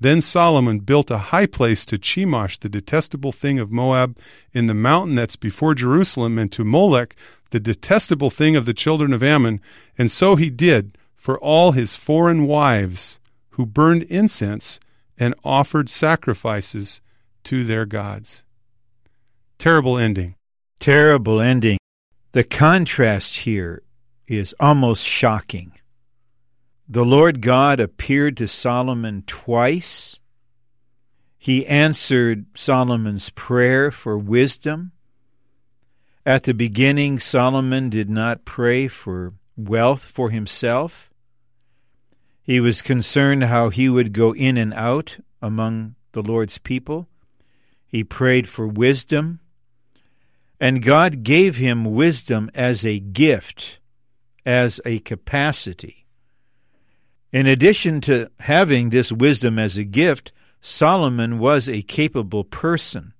Then 0.00 0.20
Solomon 0.20 0.78
built 0.78 1.10
a 1.10 1.18
high 1.18 1.46
place 1.46 1.84
to 1.86 1.98
Chemosh, 1.98 2.58
the 2.58 2.68
detestable 2.68 3.32
thing 3.32 3.58
of 3.58 3.72
Moab, 3.72 4.16
in 4.52 4.66
the 4.66 4.74
mountain 4.74 5.16
that's 5.16 5.36
before 5.36 5.74
Jerusalem, 5.74 6.38
and 6.38 6.52
to 6.52 6.64
Molech, 6.64 7.16
the 7.50 7.60
detestable 7.60 8.30
thing 8.30 8.54
of 8.54 8.64
the 8.64 8.74
children 8.74 9.12
of 9.12 9.22
Ammon. 9.22 9.60
And 9.96 10.10
so 10.10 10.36
he 10.36 10.50
did 10.50 10.96
for 11.16 11.38
all 11.40 11.72
his 11.72 11.96
foreign 11.96 12.46
wives, 12.46 13.18
who 13.50 13.66
burned 13.66 14.04
incense 14.04 14.78
and 15.18 15.34
offered 15.42 15.90
sacrifices 15.90 17.00
to 17.44 17.64
their 17.64 17.84
gods. 17.84 18.44
Terrible 19.58 19.98
ending. 19.98 20.36
Terrible 20.78 21.40
ending. 21.40 21.78
The 22.32 22.44
contrast 22.44 23.38
here 23.38 23.82
is 24.28 24.54
almost 24.60 25.04
shocking. 25.04 25.72
The 26.90 27.04
Lord 27.04 27.42
God 27.42 27.80
appeared 27.80 28.38
to 28.38 28.48
Solomon 28.48 29.22
twice. 29.26 30.18
He 31.36 31.66
answered 31.66 32.46
Solomon's 32.54 33.28
prayer 33.28 33.90
for 33.90 34.16
wisdom. 34.16 34.92
At 36.24 36.44
the 36.44 36.54
beginning, 36.54 37.18
Solomon 37.18 37.90
did 37.90 38.08
not 38.08 38.46
pray 38.46 38.88
for 38.88 39.32
wealth 39.54 40.06
for 40.06 40.30
himself. 40.30 41.10
He 42.42 42.58
was 42.58 42.80
concerned 42.80 43.44
how 43.44 43.68
he 43.68 43.90
would 43.90 44.14
go 44.14 44.34
in 44.34 44.56
and 44.56 44.72
out 44.72 45.18
among 45.42 45.94
the 46.12 46.22
Lord's 46.22 46.56
people. 46.56 47.06
He 47.86 48.02
prayed 48.02 48.48
for 48.48 48.66
wisdom. 48.66 49.40
And 50.58 50.82
God 50.82 51.22
gave 51.22 51.56
him 51.58 51.94
wisdom 51.94 52.50
as 52.54 52.86
a 52.86 52.98
gift, 52.98 53.78
as 54.46 54.80
a 54.86 55.00
capacity. 55.00 56.06
In 57.32 57.46
addition 57.46 58.00
to 58.02 58.30
having 58.40 58.90
this 58.90 59.12
wisdom 59.12 59.58
as 59.58 59.76
a 59.76 59.84
gift, 59.84 60.32
Solomon 60.60 61.38
was 61.38 61.68
a 61.68 61.82
capable 61.82 62.44
person. 62.44 63.12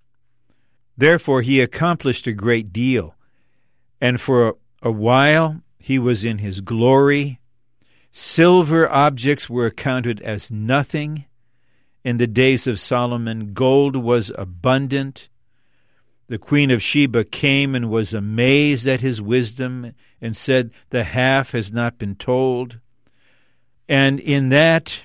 Therefore, 0.96 1.42
he 1.42 1.60
accomplished 1.60 2.26
a 2.26 2.32
great 2.32 2.72
deal. 2.72 3.14
And 4.00 4.20
for 4.20 4.56
a 4.82 4.90
while, 4.90 5.62
he 5.78 5.98
was 5.98 6.24
in 6.24 6.38
his 6.38 6.60
glory. 6.60 7.38
Silver 8.10 8.90
objects 8.90 9.50
were 9.50 9.66
accounted 9.66 10.20
as 10.22 10.50
nothing. 10.50 11.26
In 12.02 12.16
the 12.16 12.26
days 12.26 12.66
of 12.66 12.80
Solomon, 12.80 13.52
gold 13.52 13.94
was 13.94 14.32
abundant. 14.36 15.28
The 16.28 16.38
queen 16.38 16.70
of 16.70 16.82
Sheba 16.82 17.24
came 17.24 17.74
and 17.74 17.90
was 17.90 18.14
amazed 18.14 18.86
at 18.86 19.02
his 19.02 19.20
wisdom 19.20 19.92
and 20.20 20.34
said, 20.34 20.70
The 20.90 21.04
half 21.04 21.52
has 21.52 21.72
not 21.72 21.98
been 21.98 22.16
told. 22.16 22.80
And 23.88 24.20
in 24.20 24.50
that 24.50 25.04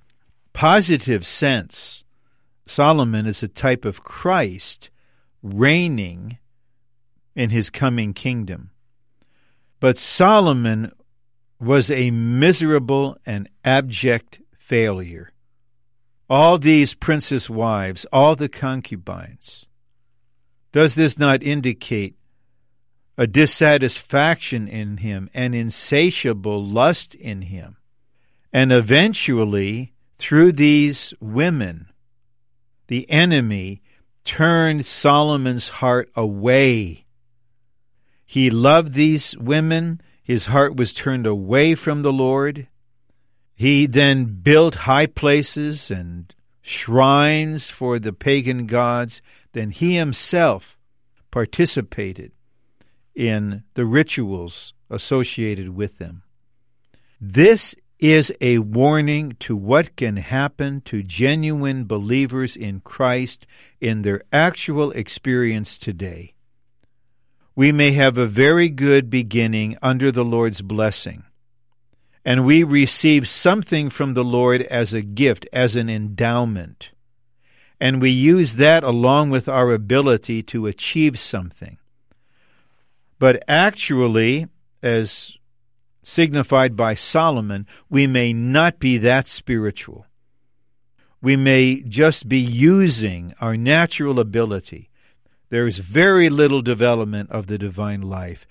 positive 0.52 1.26
sense, 1.26 2.04
Solomon 2.66 3.26
is 3.26 3.42
a 3.44 3.48
type 3.48 3.86
of 3.86 4.04
Christ 4.04 4.90
reigning 5.42 6.38
in 7.36 7.50
his 7.50 7.70
coming 7.70 8.14
kingdom. 8.14 8.72
But 9.80 9.98
Solomon 9.98 10.92
was 11.60 11.90
a 11.90 12.12
miserable 12.12 13.18
and 13.26 13.50
abject 13.64 14.42
failure. 14.58 15.32
All 16.30 16.58
these 16.58 16.94
princess 16.94 17.50
wives, 17.50 18.06
all 18.12 18.36
the 18.36 18.50
concubines, 18.50 19.66
does 20.72 20.96
this 20.96 21.18
not 21.20 21.44
indicate 21.44 22.16
a 23.18 23.28
dissatisfaction 23.28 24.68
in 24.68 24.98
him, 24.98 25.30
an 25.34 25.54
insatiable 25.54 26.64
lust 26.64 27.14
in 27.16 27.44
him? 27.44 27.78
And 28.54 28.72
eventually, 28.72 29.94
through 30.20 30.52
these 30.52 31.14
women, 31.20 31.88
the 32.88 33.10
enemy 33.10 33.82
turned 34.24 34.86
Solomon's 34.86 35.70
heart 35.70 36.12
away. 36.16 37.06
He 38.26 38.52
loved 38.52 38.94
these 38.94 39.36
women. 39.38 40.02
His 40.24 40.46
heart 40.46 40.76
was 40.76 40.94
turned 40.94 41.26
away 41.26 41.74
from 41.74 42.04
the 42.04 42.14
Lord. 42.14 42.68
He 43.56 43.88
then 43.88 44.26
built 44.42 44.76
high 44.76 45.08
places 45.08 45.90
and 45.90 46.34
shrines 46.62 47.72
for 47.72 47.98
the 47.98 48.14
pagan 48.14 48.68
gods. 48.68 49.22
Then 49.54 49.72
he 49.72 49.96
himself 49.96 50.78
participated 51.32 52.32
in 53.16 53.64
the 53.74 53.86
rituals 53.86 54.74
associated 54.90 55.70
with 55.70 55.98
them. 55.98 56.24
This 57.20 57.76
is 58.04 58.34
a 58.42 58.58
warning 58.58 59.34
to 59.40 59.56
what 59.56 59.96
can 59.96 60.18
happen 60.18 60.82
to 60.82 61.02
genuine 61.02 61.86
believers 61.86 62.58
in 62.58 62.82
Christ 62.82 63.48
in 63.80 64.02
their 64.02 64.24
actual 64.34 64.92
experience 64.92 65.78
today. 65.78 66.34
We 67.56 67.72
may 67.72 67.94
have 67.94 68.18
a 68.18 68.28
very 68.28 68.68
good 68.68 69.10
beginning 69.10 69.78
under 69.82 70.12
the 70.12 70.26
Lord's 70.26 70.62
blessing, 70.62 71.24
and 72.26 72.46
we 72.46 72.62
receive 72.62 73.26
something 73.26 73.90
from 73.90 74.16
the 74.16 74.26
Lord 74.26 74.64
as 74.64 74.94
a 74.94 75.02
gift, 75.02 75.48
as 75.54 75.78
an 75.78 75.90
endowment, 75.90 76.92
and 77.80 78.02
we 78.02 78.10
use 78.10 78.58
that 78.58 78.84
along 78.84 79.30
with 79.30 79.48
our 79.48 79.72
ability 79.72 80.44
to 80.44 80.68
achieve 80.68 81.18
something. 81.18 81.78
But 83.18 83.42
actually, 83.48 84.48
as 84.82 85.38
signified 86.04 86.76
by 86.76 86.94
Solomon, 86.94 87.66
we 87.90 88.06
may 88.06 88.34
not 88.34 88.78
be 88.78 88.98
that 89.00 89.28
spiritual. 89.28 90.06
We 91.22 91.36
may 91.36 91.82
just 91.82 92.28
be 92.28 92.40
using 92.40 93.34
our 93.40 93.56
natural 93.56 94.20
ability. 94.20 94.90
There 95.50 95.66
is 95.66 95.80
very 95.80 96.30
little 96.30 96.62
development 96.62 97.32
of 97.32 97.48
the 97.48 97.58
divine 97.58 98.02
life, 98.02 98.46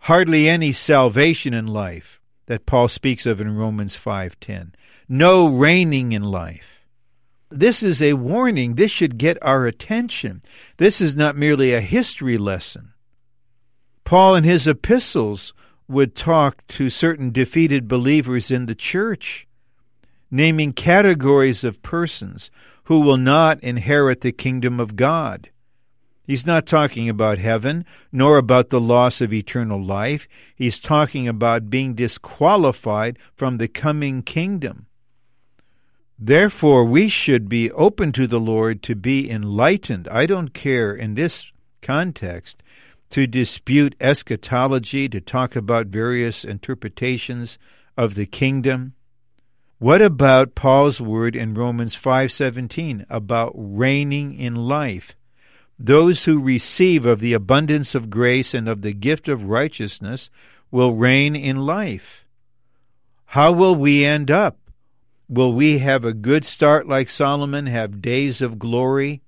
hardly 0.00 0.48
any 0.48 0.72
salvation 0.72 1.52
in 1.52 1.66
life 1.66 2.20
that 2.46 2.66
Paul 2.66 2.88
speaks 2.88 3.26
of 3.26 3.40
in 3.40 3.56
Romans 3.56 3.96
5:10. 3.96 4.74
No 5.08 5.46
reigning 5.46 6.12
in 6.12 6.22
life. 6.22 6.86
This 7.50 7.82
is 7.82 8.00
a 8.00 8.12
warning. 8.12 8.76
This 8.76 8.92
should 8.92 9.18
get 9.18 9.36
our 9.42 9.66
attention. 9.66 10.40
This 10.76 11.00
is 11.00 11.16
not 11.16 11.36
merely 11.36 11.72
a 11.72 11.80
history 11.80 12.38
lesson. 12.38 12.92
Paul 14.04 14.36
in 14.36 14.44
his 14.44 14.68
epistles 14.68 15.52
would 15.90 16.14
talk 16.14 16.66
to 16.68 16.88
certain 16.88 17.30
defeated 17.30 17.88
believers 17.88 18.50
in 18.50 18.66
the 18.66 18.74
church, 18.74 19.46
naming 20.30 20.72
categories 20.72 21.64
of 21.64 21.82
persons 21.82 22.50
who 22.84 23.00
will 23.00 23.16
not 23.16 23.60
inherit 23.60 24.20
the 24.20 24.32
kingdom 24.32 24.80
of 24.80 24.96
God. 24.96 25.50
He's 26.24 26.46
not 26.46 26.64
talking 26.64 27.08
about 27.08 27.38
heaven, 27.38 27.84
nor 28.12 28.38
about 28.38 28.70
the 28.70 28.80
loss 28.80 29.20
of 29.20 29.32
eternal 29.32 29.82
life. 29.82 30.28
He's 30.54 30.78
talking 30.78 31.26
about 31.26 31.70
being 31.70 31.94
disqualified 31.94 33.18
from 33.34 33.58
the 33.58 33.66
coming 33.66 34.22
kingdom. 34.22 34.86
Therefore, 36.16 36.84
we 36.84 37.08
should 37.08 37.48
be 37.48 37.72
open 37.72 38.12
to 38.12 38.28
the 38.28 38.38
Lord 38.38 38.82
to 38.84 38.94
be 38.94 39.28
enlightened. 39.28 40.06
I 40.06 40.26
don't 40.26 40.54
care 40.54 40.94
in 40.94 41.14
this 41.14 41.50
context 41.82 42.62
to 43.10 43.26
dispute 43.26 43.94
eschatology, 44.00 45.08
to 45.08 45.20
talk 45.20 45.56
about 45.56 45.86
various 45.86 46.44
interpretations 46.44 47.58
of 47.96 48.14
the 48.14 48.26
kingdom. 48.26 48.94
What 49.78 50.02
about 50.02 50.54
Paul's 50.54 51.00
word 51.00 51.34
in 51.34 51.54
Romans 51.54 51.94
5:17 51.94 53.04
about 53.08 53.52
reigning 53.54 54.34
in 54.34 54.54
life? 54.54 55.16
Those 55.78 56.26
who 56.26 56.38
receive 56.38 57.06
of 57.06 57.20
the 57.20 57.32
abundance 57.32 57.94
of 57.94 58.10
grace 58.10 58.52
and 58.52 58.68
of 58.68 58.82
the 58.82 58.92
gift 58.92 59.28
of 59.28 59.44
righteousness 59.44 60.30
will 60.70 60.94
reign 60.94 61.34
in 61.34 61.58
life. 61.58 62.26
How 63.26 63.50
will 63.52 63.74
we 63.74 64.04
end 64.04 64.30
up? 64.30 64.58
Will 65.28 65.52
we 65.52 65.78
have 65.78 66.04
a 66.04 66.12
good 66.12 66.44
start 66.44 66.86
like 66.86 67.08
Solomon, 67.08 67.66
have 67.66 68.02
days 68.02 68.42
of 68.42 68.58
glory, 68.58 69.22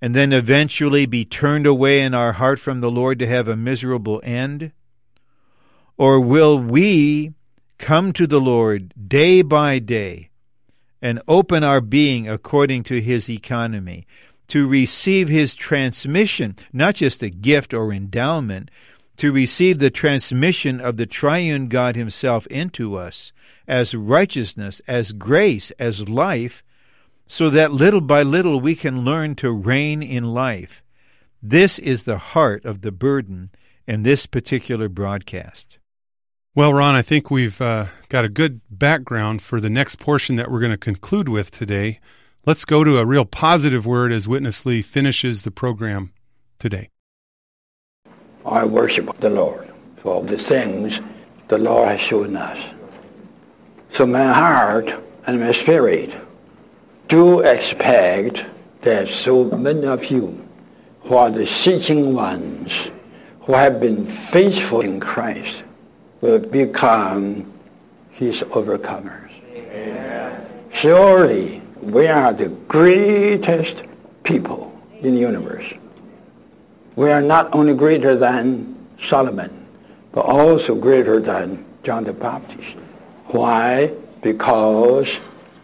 and 0.00 0.14
then 0.14 0.32
eventually 0.32 1.06
be 1.06 1.24
turned 1.24 1.66
away 1.66 2.00
in 2.00 2.14
our 2.14 2.34
heart 2.34 2.58
from 2.58 2.80
the 2.80 2.90
Lord 2.90 3.18
to 3.18 3.26
have 3.26 3.48
a 3.48 3.56
miserable 3.56 4.20
end? 4.24 4.72
Or 5.96 6.20
will 6.20 6.58
we 6.58 7.32
come 7.78 8.12
to 8.12 8.26
the 8.26 8.40
Lord 8.40 8.92
day 9.08 9.42
by 9.42 9.78
day 9.78 10.30
and 11.00 11.22
open 11.28 11.62
our 11.62 11.80
being 11.80 12.28
according 12.28 12.82
to 12.84 13.00
His 13.00 13.30
economy, 13.30 14.06
to 14.48 14.66
receive 14.66 15.28
His 15.28 15.54
transmission, 15.54 16.56
not 16.72 16.96
just 16.96 17.22
a 17.22 17.30
gift 17.30 17.72
or 17.72 17.92
endowment, 17.92 18.70
to 19.16 19.32
receive 19.32 19.78
the 19.78 19.90
transmission 19.90 20.80
of 20.80 20.96
the 20.96 21.06
triune 21.06 21.68
God 21.68 21.96
Himself 21.96 22.46
into 22.46 22.96
us 22.96 23.32
as 23.66 23.94
righteousness, 23.94 24.80
as 24.88 25.12
grace, 25.12 25.70
as 25.72 26.08
life, 26.08 26.62
so 27.28 27.50
that 27.50 27.70
little 27.70 28.00
by 28.00 28.22
little 28.22 28.58
we 28.58 28.74
can 28.74 29.04
learn 29.04 29.34
to 29.36 29.52
reign 29.52 30.02
in 30.02 30.24
life. 30.24 30.82
This 31.42 31.78
is 31.78 32.02
the 32.02 32.18
heart 32.18 32.64
of 32.64 32.80
the 32.80 32.90
burden 32.90 33.50
in 33.86 34.02
this 34.02 34.24
particular 34.24 34.88
broadcast. 34.88 35.78
Well, 36.54 36.72
Ron, 36.72 36.94
I 36.94 37.02
think 37.02 37.30
we've 37.30 37.60
uh, 37.60 37.86
got 38.08 38.24
a 38.24 38.30
good 38.30 38.62
background 38.70 39.42
for 39.42 39.60
the 39.60 39.68
next 39.70 40.00
portion 40.00 40.36
that 40.36 40.50
we're 40.50 40.58
going 40.58 40.72
to 40.72 40.78
conclude 40.78 41.28
with 41.28 41.50
today. 41.50 42.00
Let's 42.46 42.64
go 42.64 42.82
to 42.82 42.98
a 42.98 43.04
real 43.04 43.26
positive 43.26 43.84
word 43.84 44.10
as 44.10 44.26
Witness 44.26 44.64
Lee 44.64 44.80
finishes 44.80 45.42
the 45.42 45.50
program 45.50 46.14
today. 46.58 46.88
I 48.44 48.64
worship 48.64 49.20
the 49.20 49.30
Lord 49.30 49.70
for 49.98 50.14
all 50.14 50.22
the 50.22 50.38
things 50.38 51.00
the 51.48 51.58
Lord 51.58 51.88
has 51.88 52.00
shown 52.00 52.36
us. 52.36 52.58
So 53.90 54.06
my 54.06 54.32
heart 54.32 54.94
and 55.26 55.40
my 55.40 55.52
spirit 55.52 56.16
do 57.08 57.40
expect 57.40 58.44
that 58.82 59.08
so 59.08 59.44
many 59.44 59.86
of 59.86 60.04
you 60.06 60.46
who 61.02 61.14
are 61.16 61.30
the 61.30 61.46
seeking 61.46 62.14
ones 62.14 62.72
who 63.40 63.54
have 63.54 63.80
been 63.80 64.04
faithful 64.04 64.82
in 64.82 65.00
Christ 65.00 65.62
will 66.20 66.38
become 66.38 67.50
his 68.10 68.42
overcomers. 68.42 69.30
Amen. 69.54 70.48
Surely 70.72 71.62
we 71.80 72.06
are 72.06 72.32
the 72.32 72.48
greatest 72.68 73.84
people 74.22 74.70
in 75.00 75.14
the 75.14 75.20
universe. 75.20 75.72
we 76.96 77.12
are 77.12 77.22
not 77.22 77.54
only 77.54 77.74
greater 77.74 78.16
than 78.16 78.74
Solomon, 79.00 79.50
but 80.10 80.24
also 80.24 80.74
greater 80.74 81.20
than 81.20 81.64
John 81.84 82.02
the 82.02 82.12
Baptist. 82.12 82.76
Why? 83.26 83.92
Because 84.20 85.08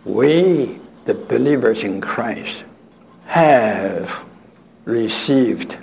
we, 0.05 0.79
the 1.05 1.15
believers 1.15 1.85
in 1.85 2.01
Christ, 2.01 2.65
have 3.27 4.23
received 4.85 5.77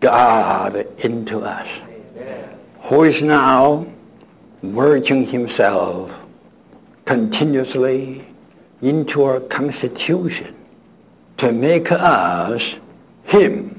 God 0.00 0.86
into 0.98 1.40
us, 1.40 1.68
who 2.82 3.04
is 3.04 3.22
now 3.22 3.86
working 4.62 5.26
himself 5.26 6.18
continuously 7.04 8.26
into 8.80 9.22
our 9.24 9.40
constitution 9.40 10.54
to 11.36 11.52
make 11.52 11.90
us 11.90 12.74
him 13.24 13.78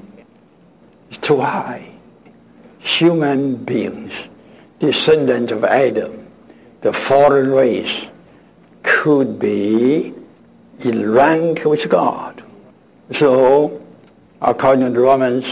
too 1.20 1.40
high. 1.40 1.90
Human 2.78 3.56
beings, 3.56 4.12
descendants 4.78 5.52
of 5.52 5.64
Adam, 5.64 6.26
the 6.82 6.92
fallen 6.92 7.50
race, 7.50 8.04
could 8.82 9.38
be 9.38 10.12
in 10.80 11.10
rank 11.10 11.64
with 11.64 11.88
God. 11.88 12.42
So, 13.12 13.82
according 14.40 14.94
to 14.94 15.00
Romans 15.00 15.46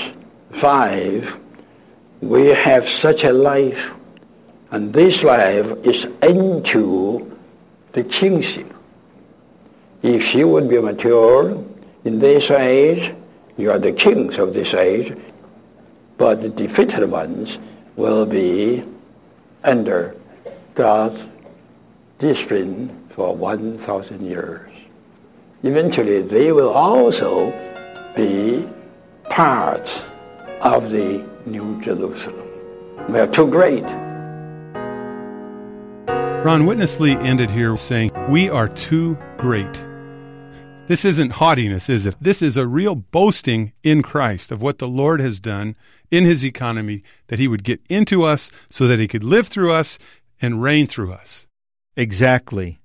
5, 0.52 1.38
we 2.20 2.46
have 2.48 2.88
such 2.88 3.24
a 3.24 3.32
life, 3.32 3.94
and 4.70 4.92
this 4.92 5.22
life 5.22 5.72
is 5.84 6.06
into 6.22 7.36
the 7.92 8.04
kingship. 8.04 8.72
If 10.02 10.34
you 10.34 10.48
would 10.48 10.68
be 10.68 10.80
mature 10.80 11.64
in 12.04 12.18
this 12.18 12.50
age, 12.50 13.14
you 13.56 13.70
are 13.70 13.78
the 13.78 13.92
kings 13.92 14.38
of 14.38 14.54
this 14.54 14.74
age, 14.74 15.16
but 16.16 16.42
the 16.42 16.48
defeated 16.48 17.08
ones 17.08 17.58
will 17.96 18.24
be 18.26 18.82
under 19.62 20.16
God's 20.74 21.20
discipline 22.18 23.08
for 23.10 23.36
1,000 23.36 24.26
years. 24.26 24.71
Eventually, 25.64 26.22
they 26.22 26.50
will 26.50 26.70
also 26.70 27.52
be 28.16 28.68
parts 29.30 30.04
of 30.60 30.90
the 30.90 31.24
New 31.46 31.80
Jerusalem. 31.80 32.48
We 33.08 33.20
are 33.20 33.28
too 33.28 33.46
great. 33.46 33.84
Ron 36.44 36.66
Witness 36.66 36.98
Lee 36.98 37.12
ended 37.12 37.50
here 37.50 37.76
saying, 37.76 38.10
We 38.28 38.50
are 38.50 38.68
too 38.68 39.16
great. 39.38 39.72
This 40.88 41.04
isn't 41.04 41.34
haughtiness, 41.34 41.88
is 41.88 42.06
it? 42.06 42.16
This 42.20 42.42
is 42.42 42.56
a 42.56 42.66
real 42.66 42.96
boasting 42.96 43.72
in 43.84 44.02
Christ 44.02 44.50
of 44.50 44.60
what 44.60 44.78
the 44.78 44.88
Lord 44.88 45.20
has 45.20 45.38
done 45.38 45.76
in 46.10 46.24
his 46.24 46.44
economy, 46.44 47.04
that 47.28 47.38
he 47.38 47.46
would 47.46 47.62
get 47.62 47.80
into 47.88 48.24
us 48.24 48.50
so 48.68 48.88
that 48.88 48.98
he 48.98 49.06
could 49.06 49.22
live 49.22 49.46
through 49.46 49.72
us 49.72 50.00
and 50.40 50.60
reign 50.60 50.88
through 50.88 51.12
us. 51.12 51.46
Exactly. 51.96 52.81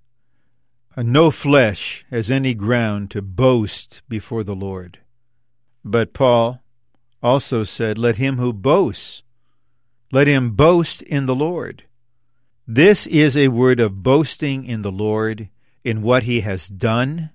Uh, 0.97 1.03
no 1.03 1.29
flesh 1.29 2.03
has 2.10 2.31
any 2.31 2.55
ground 2.55 3.12
to 3.12 3.21
boast 3.21 4.01
before 4.10 4.43
the 4.43 4.55
Lord. 4.55 4.97
But 5.86 6.12
Paul 6.12 6.60
also 7.21 7.63
said, 7.63 7.99
Let 7.99 8.17
him 8.17 8.38
who 8.38 8.51
boasts, 8.51 9.21
let 10.12 10.25
him 10.25 10.55
boast 10.55 11.03
in 11.03 11.27
the 11.27 11.36
Lord. 11.36 11.83
This 12.67 13.05
is 13.05 13.38
a 13.38 13.49
word 13.49 13.79
of 13.79 14.01
boasting 14.01 14.65
in 14.65 14.81
the 14.81 14.91
Lord, 14.91 15.49
in 15.83 16.01
what 16.01 16.23
he 16.23 16.41
has 16.41 16.67
done, 16.67 17.29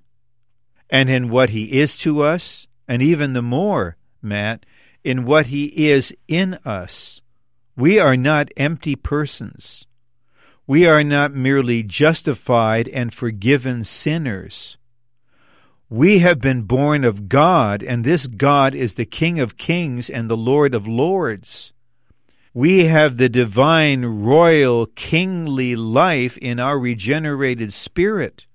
and 0.90 1.08
in 1.08 1.30
what 1.30 1.50
he 1.50 1.80
is 1.80 1.96
to 1.98 2.20
us, 2.20 2.66
and 2.88 3.00
even 3.00 3.32
the 3.32 3.42
more, 3.42 3.96
Matt, 4.20 4.66
in 5.04 5.24
what 5.24 5.46
he 5.46 5.88
is 5.88 6.12
in 6.26 6.54
us. 6.64 7.22
We 7.76 8.00
are 8.00 8.16
not 8.16 8.50
empty 8.56 8.96
persons. 8.96 9.86
We 10.66 10.86
are 10.86 11.02
not 11.02 11.32
merely 11.32 11.82
justified 11.82 12.88
and 12.88 13.12
forgiven 13.12 13.82
sinners. 13.82 14.78
We 15.90 16.20
have 16.20 16.38
been 16.38 16.62
born 16.62 17.04
of 17.04 17.28
God, 17.28 17.82
and 17.82 18.04
this 18.04 18.26
God 18.26 18.74
is 18.74 18.94
the 18.94 19.04
King 19.04 19.40
of 19.40 19.56
kings 19.56 20.08
and 20.08 20.30
the 20.30 20.36
Lord 20.36 20.74
of 20.74 20.86
lords. 20.86 21.72
We 22.54 22.84
have 22.84 23.16
the 23.16 23.28
divine, 23.28 24.04
royal, 24.04 24.86
kingly 24.86 25.74
life 25.74 26.38
in 26.38 26.60
our 26.60 26.78
regenerated 26.78 27.72
spirit. 27.72 28.46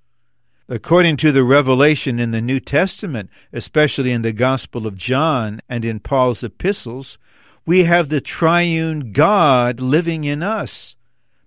According 0.69 1.17
to 1.17 1.31
the 1.31 1.43
revelation 1.43 2.19
in 2.19 2.31
the 2.31 2.41
New 2.41 2.59
Testament, 2.59 3.29
especially 3.51 4.11
in 4.11 4.21
the 4.21 4.33
Gospel 4.33 4.87
of 4.87 4.95
John 4.95 5.61
and 5.67 5.83
in 5.83 5.99
Paul's 5.99 6.43
epistles, 6.43 7.17
we 7.65 7.83
have 7.83 8.09
the 8.09 8.21
triune 8.21 9.11
God 9.11 9.79
living 9.79 10.23
in 10.23 10.41
us. 10.41 10.95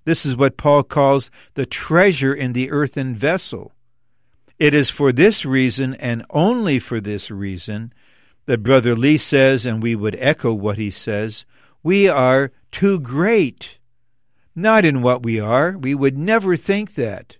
This 0.04 0.24
is 0.24 0.36
what 0.36 0.56
Paul 0.56 0.82
calls 0.82 1.30
the 1.54 1.66
treasure 1.66 2.34
in 2.34 2.52
the 2.52 2.70
earthen 2.70 3.14
vessel. 3.14 3.72
It 4.58 4.74
is 4.74 4.90
for 4.90 5.12
this 5.12 5.44
reason, 5.44 5.94
and 5.94 6.24
only 6.30 6.78
for 6.78 7.00
this 7.00 7.30
reason, 7.30 7.92
that 8.46 8.62
Brother 8.62 8.96
Lee 8.96 9.16
says, 9.16 9.64
and 9.64 9.82
we 9.82 9.94
would 9.94 10.16
echo 10.18 10.52
what 10.52 10.76
he 10.76 10.90
says, 10.90 11.44
we 11.82 12.08
are 12.08 12.52
too 12.70 13.00
great. 13.00 13.78
Not 14.54 14.84
in 14.84 15.00
what 15.00 15.22
we 15.22 15.38
are, 15.38 15.78
we 15.78 15.94
would 15.94 16.18
never 16.18 16.56
think 16.56 16.94
that, 16.94 17.36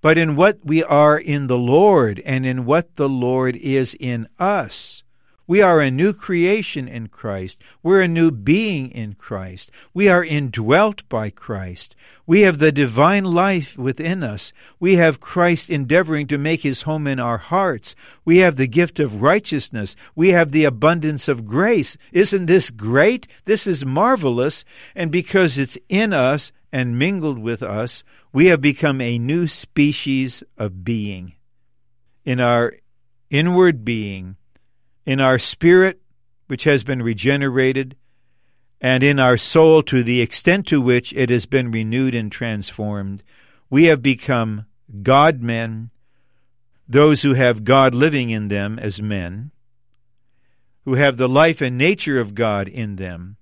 but 0.00 0.18
in 0.18 0.36
what 0.36 0.58
we 0.64 0.82
are 0.82 1.16
in 1.16 1.46
the 1.46 1.56
Lord 1.56 2.20
and 2.20 2.44
in 2.44 2.64
what 2.64 2.96
the 2.96 3.08
Lord 3.08 3.56
is 3.56 3.94
in 3.98 4.28
us. 4.38 5.04
We 5.52 5.60
are 5.60 5.82
a 5.82 5.90
new 5.90 6.14
creation 6.14 6.88
in 6.88 7.08
Christ. 7.08 7.62
We're 7.82 8.00
a 8.00 8.08
new 8.08 8.30
being 8.30 8.90
in 8.90 9.16
Christ. 9.16 9.70
We 9.92 10.08
are 10.08 10.24
indwelt 10.24 11.06
by 11.10 11.28
Christ. 11.28 11.94
We 12.26 12.40
have 12.40 12.56
the 12.56 12.72
divine 12.72 13.24
life 13.24 13.76
within 13.76 14.22
us. 14.22 14.54
We 14.80 14.96
have 14.96 15.20
Christ 15.20 15.68
endeavoring 15.68 16.26
to 16.28 16.38
make 16.38 16.62
his 16.62 16.88
home 16.88 17.06
in 17.06 17.20
our 17.20 17.36
hearts. 17.36 17.94
We 18.24 18.38
have 18.38 18.56
the 18.56 18.66
gift 18.66 18.98
of 18.98 19.20
righteousness. 19.20 19.94
We 20.16 20.30
have 20.30 20.52
the 20.52 20.64
abundance 20.64 21.28
of 21.28 21.44
grace. 21.44 21.98
Isn't 22.12 22.46
this 22.46 22.70
great? 22.70 23.28
This 23.44 23.66
is 23.66 23.84
marvelous. 23.84 24.64
And 24.94 25.12
because 25.12 25.58
it's 25.58 25.76
in 25.90 26.14
us 26.14 26.50
and 26.72 26.98
mingled 26.98 27.38
with 27.38 27.62
us, 27.62 28.04
we 28.32 28.46
have 28.46 28.62
become 28.62 29.02
a 29.02 29.18
new 29.18 29.46
species 29.46 30.42
of 30.56 30.82
being. 30.82 31.34
In 32.24 32.40
our 32.40 32.72
inward 33.28 33.84
being, 33.84 34.36
in 35.04 35.20
our 35.20 35.38
spirit, 35.38 36.00
which 36.46 36.64
has 36.64 36.84
been 36.84 37.02
regenerated, 37.02 37.96
and 38.80 39.02
in 39.02 39.18
our 39.18 39.36
soul 39.36 39.82
to 39.82 40.02
the 40.02 40.20
extent 40.20 40.66
to 40.66 40.80
which 40.80 41.12
it 41.14 41.30
has 41.30 41.46
been 41.46 41.70
renewed 41.70 42.14
and 42.14 42.30
transformed, 42.32 43.22
we 43.70 43.84
have 43.84 44.02
become 44.02 44.66
God 45.02 45.40
men, 45.40 45.90
those 46.88 47.22
who 47.22 47.34
have 47.34 47.64
God 47.64 47.94
living 47.94 48.30
in 48.30 48.48
them 48.48 48.78
as 48.78 49.00
men, 49.00 49.50
who 50.84 50.94
have 50.94 51.16
the 51.16 51.28
life 51.28 51.60
and 51.60 51.78
nature 51.78 52.20
of 52.20 52.34
God 52.34 52.68
in 52.68 52.96
them, 52.96 53.36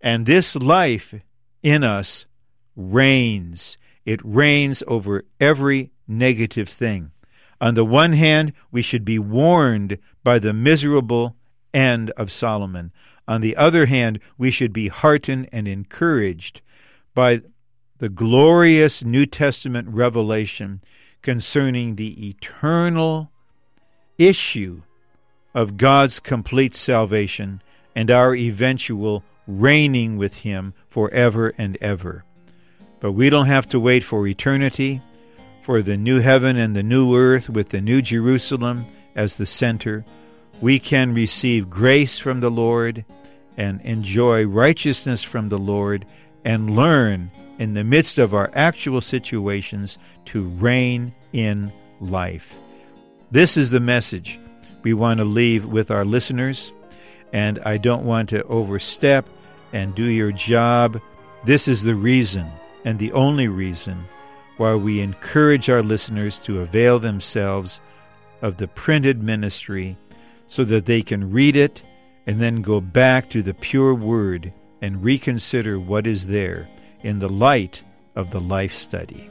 and 0.00 0.24
this 0.24 0.54
life 0.54 1.14
in 1.62 1.82
us 1.82 2.26
reigns. 2.76 3.76
It 4.06 4.20
reigns 4.24 4.82
over 4.86 5.24
every 5.40 5.90
negative 6.06 6.68
thing. 6.68 7.10
On 7.60 7.74
the 7.74 7.84
one 7.84 8.12
hand, 8.12 8.52
we 8.70 8.82
should 8.82 9.04
be 9.04 9.18
warned 9.18 9.98
by 10.22 10.38
the 10.38 10.52
miserable 10.52 11.36
end 11.74 12.10
of 12.10 12.30
Solomon. 12.30 12.92
On 13.26 13.40
the 13.40 13.56
other 13.56 13.86
hand, 13.86 14.20
we 14.36 14.50
should 14.50 14.72
be 14.72 14.88
heartened 14.88 15.48
and 15.52 15.66
encouraged 15.66 16.62
by 17.14 17.42
the 17.98 18.08
glorious 18.08 19.04
New 19.04 19.26
Testament 19.26 19.88
revelation 19.88 20.80
concerning 21.20 21.96
the 21.96 22.28
eternal 22.28 23.30
issue 24.18 24.82
of 25.52 25.76
God's 25.76 26.20
complete 26.20 26.74
salvation 26.74 27.60
and 27.94 28.10
our 28.10 28.34
eventual 28.34 29.24
reigning 29.48 30.16
with 30.16 30.36
Him 30.36 30.74
forever 30.88 31.52
and 31.58 31.76
ever. 31.80 32.24
But 33.00 33.12
we 33.12 33.30
don't 33.30 33.46
have 33.46 33.68
to 33.70 33.80
wait 33.80 34.04
for 34.04 34.26
eternity 34.26 35.00
for 35.68 35.82
the 35.82 35.98
new 35.98 36.18
heaven 36.18 36.56
and 36.56 36.74
the 36.74 36.82
new 36.82 37.14
earth 37.14 37.50
with 37.50 37.68
the 37.68 37.80
new 37.82 38.00
Jerusalem 38.00 38.86
as 39.14 39.34
the 39.34 39.44
center, 39.44 40.02
we 40.62 40.78
can 40.78 41.12
receive 41.12 41.68
grace 41.68 42.18
from 42.18 42.40
the 42.40 42.50
Lord 42.50 43.04
and 43.58 43.78
enjoy 43.82 44.46
righteousness 44.46 45.22
from 45.22 45.50
the 45.50 45.58
Lord 45.58 46.06
and 46.42 46.74
learn 46.74 47.30
in 47.58 47.74
the 47.74 47.84
midst 47.84 48.16
of 48.16 48.32
our 48.32 48.50
actual 48.54 49.02
situations 49.02 49.98
to 50.24 50.48
reign 50.48 51.12
in 51.34 51.70
life. 52.00 52.54
This 53.30 53.58
is 53.58 53.68
the 53.68 53.78
message 53.78 54.40
we 54.82 54.94
want 54.94 55.18
to 55.18 55.24
leave 55.26 55.66
with 55.66 55.90
our 55.90 56.06
listeners, 56.06 56.72
and 57.30 57.58
I 57.58 57.76
don't 57.76 58.06
want 58.06 58.30
to 58.30 58.42
overstep 58.44 59.26
and 59.74 59.94
do 59.94 60.06
your 60.06 60.32
job. 60.32 60.98
This 61.44 61.68
is 61.68 61.82
the 61.82 61.94
reason 61.94 62.50
and 62.86 62.98
the 62.98 63.12
only 63.12 63.48
reason 63.48 64.06
while 64.58 64.78
we 64.78 65.00
encourage 65.00 65.70
our 65.70 65.82
listeners 65.82 66.38
to 66.40 66.60
avail 66.60 66.98
themselves 66.98 67.80
of 68.42 68.56
the 68.56 68.68
printed 68.68 69.22
ministry 69.22 69.96
so 70.46 70.64
that 70.64 70.84
they 70.86 71.02
can 71.02 71.30
read 71.30 71.56
it 71.56 71.82
and 72.26 72.40
then 72.40 72.62
go 72.62 72.80
back 72.80 73.28
to 73.30 73.42
the 73.42 73.54
pure 73.54 73.94
Word 73.94 74.52
and 74.82 75.02
reconsider 75.02 75.78
what 75.78 76.06
is 76.06 76.26
there 76.26 76.68
in 77.02 77.18
the 77.18 77.28
light 77.28 77.82
of 78.14 78.30
the 78.30 78.40
life 78.40 78.74
study. 78.74 79.30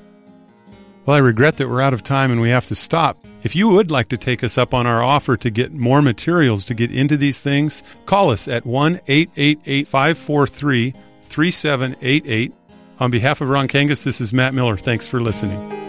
Well, 1.05 1.15
I 1.15 1.19
regret 1.19 1.55
that 1.57 1.69
we're 1.69 1.81
out 1.81 1.93
of 1.93 2.03
time 2.03 2.31
and 2.31 2.41
we 2.41 2.49
have 2.49 2.65
to 2.65 2.75
stop. 2.75 3.17
If 3.43 3.55
you 3.55 3.69
would 3.69 3.89
like 3.91 4.09
to 4.09 4.17
take 4.17 4.43
us 4.43 4.57
up 4.57 4.73
on 4.73 4.85
our 4.85 5.01
offer 5.01 5.37
to 5.37 5.49
get 5.49 5.71
more 5.71 6.01
materials 6.01 6.65
to 6.65 6.73
get 6.73 6.91
into 6.91 7.15
these 7.15 7.39
things, 7.39 7.81
call 8.05 8.29
us 8.29 8.47
at 8.49 8.65
1 8.65 8.99
888 9.07 9.87
543 9.87 10.93
3788. 11.29 12.53
On 12.99 13.11
behalf 13.11 13.41
of 13.41 13.49
Ron 13.49 13.67
Kangas, 13.67 14.03
this 14.03 14.19
is 14.19 14.33
Matt 14.33 14.55
Miller. 14.55 14.75
Thanks 14.75 15.05
for 15.05 15.19
listening. 15.19 15.86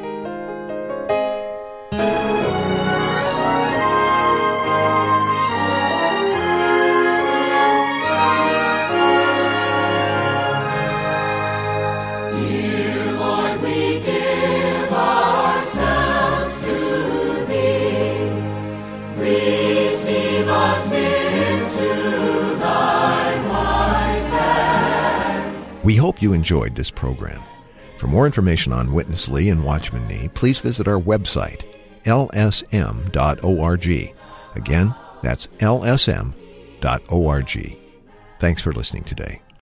Enjoyed 26.39 26.77
this 26.77 26.91
program. 26.91 27.43
For 27.99 28.07
more 28.07 28.25
information 28.25 28.73
on 28.73 28.95
Witness 28.95 29.29
Lee 29.29 29.49
and 29.49 29.65
Watchman 29.65 30.07
Nee, 30.07 30.29
please 30.29 30.61
visit 30.61 30.87
our 30.87 31.01
website, 31.01 31.65
lsm.org. 32.05 33.87
Again, 34.55 34.95
that's 35.21 35.47
lsm.org. 35.59 36.37
Thanks 38.39 38.63
for 38.63 38.73
listening 38.73 39.03
today. 39.03 39.43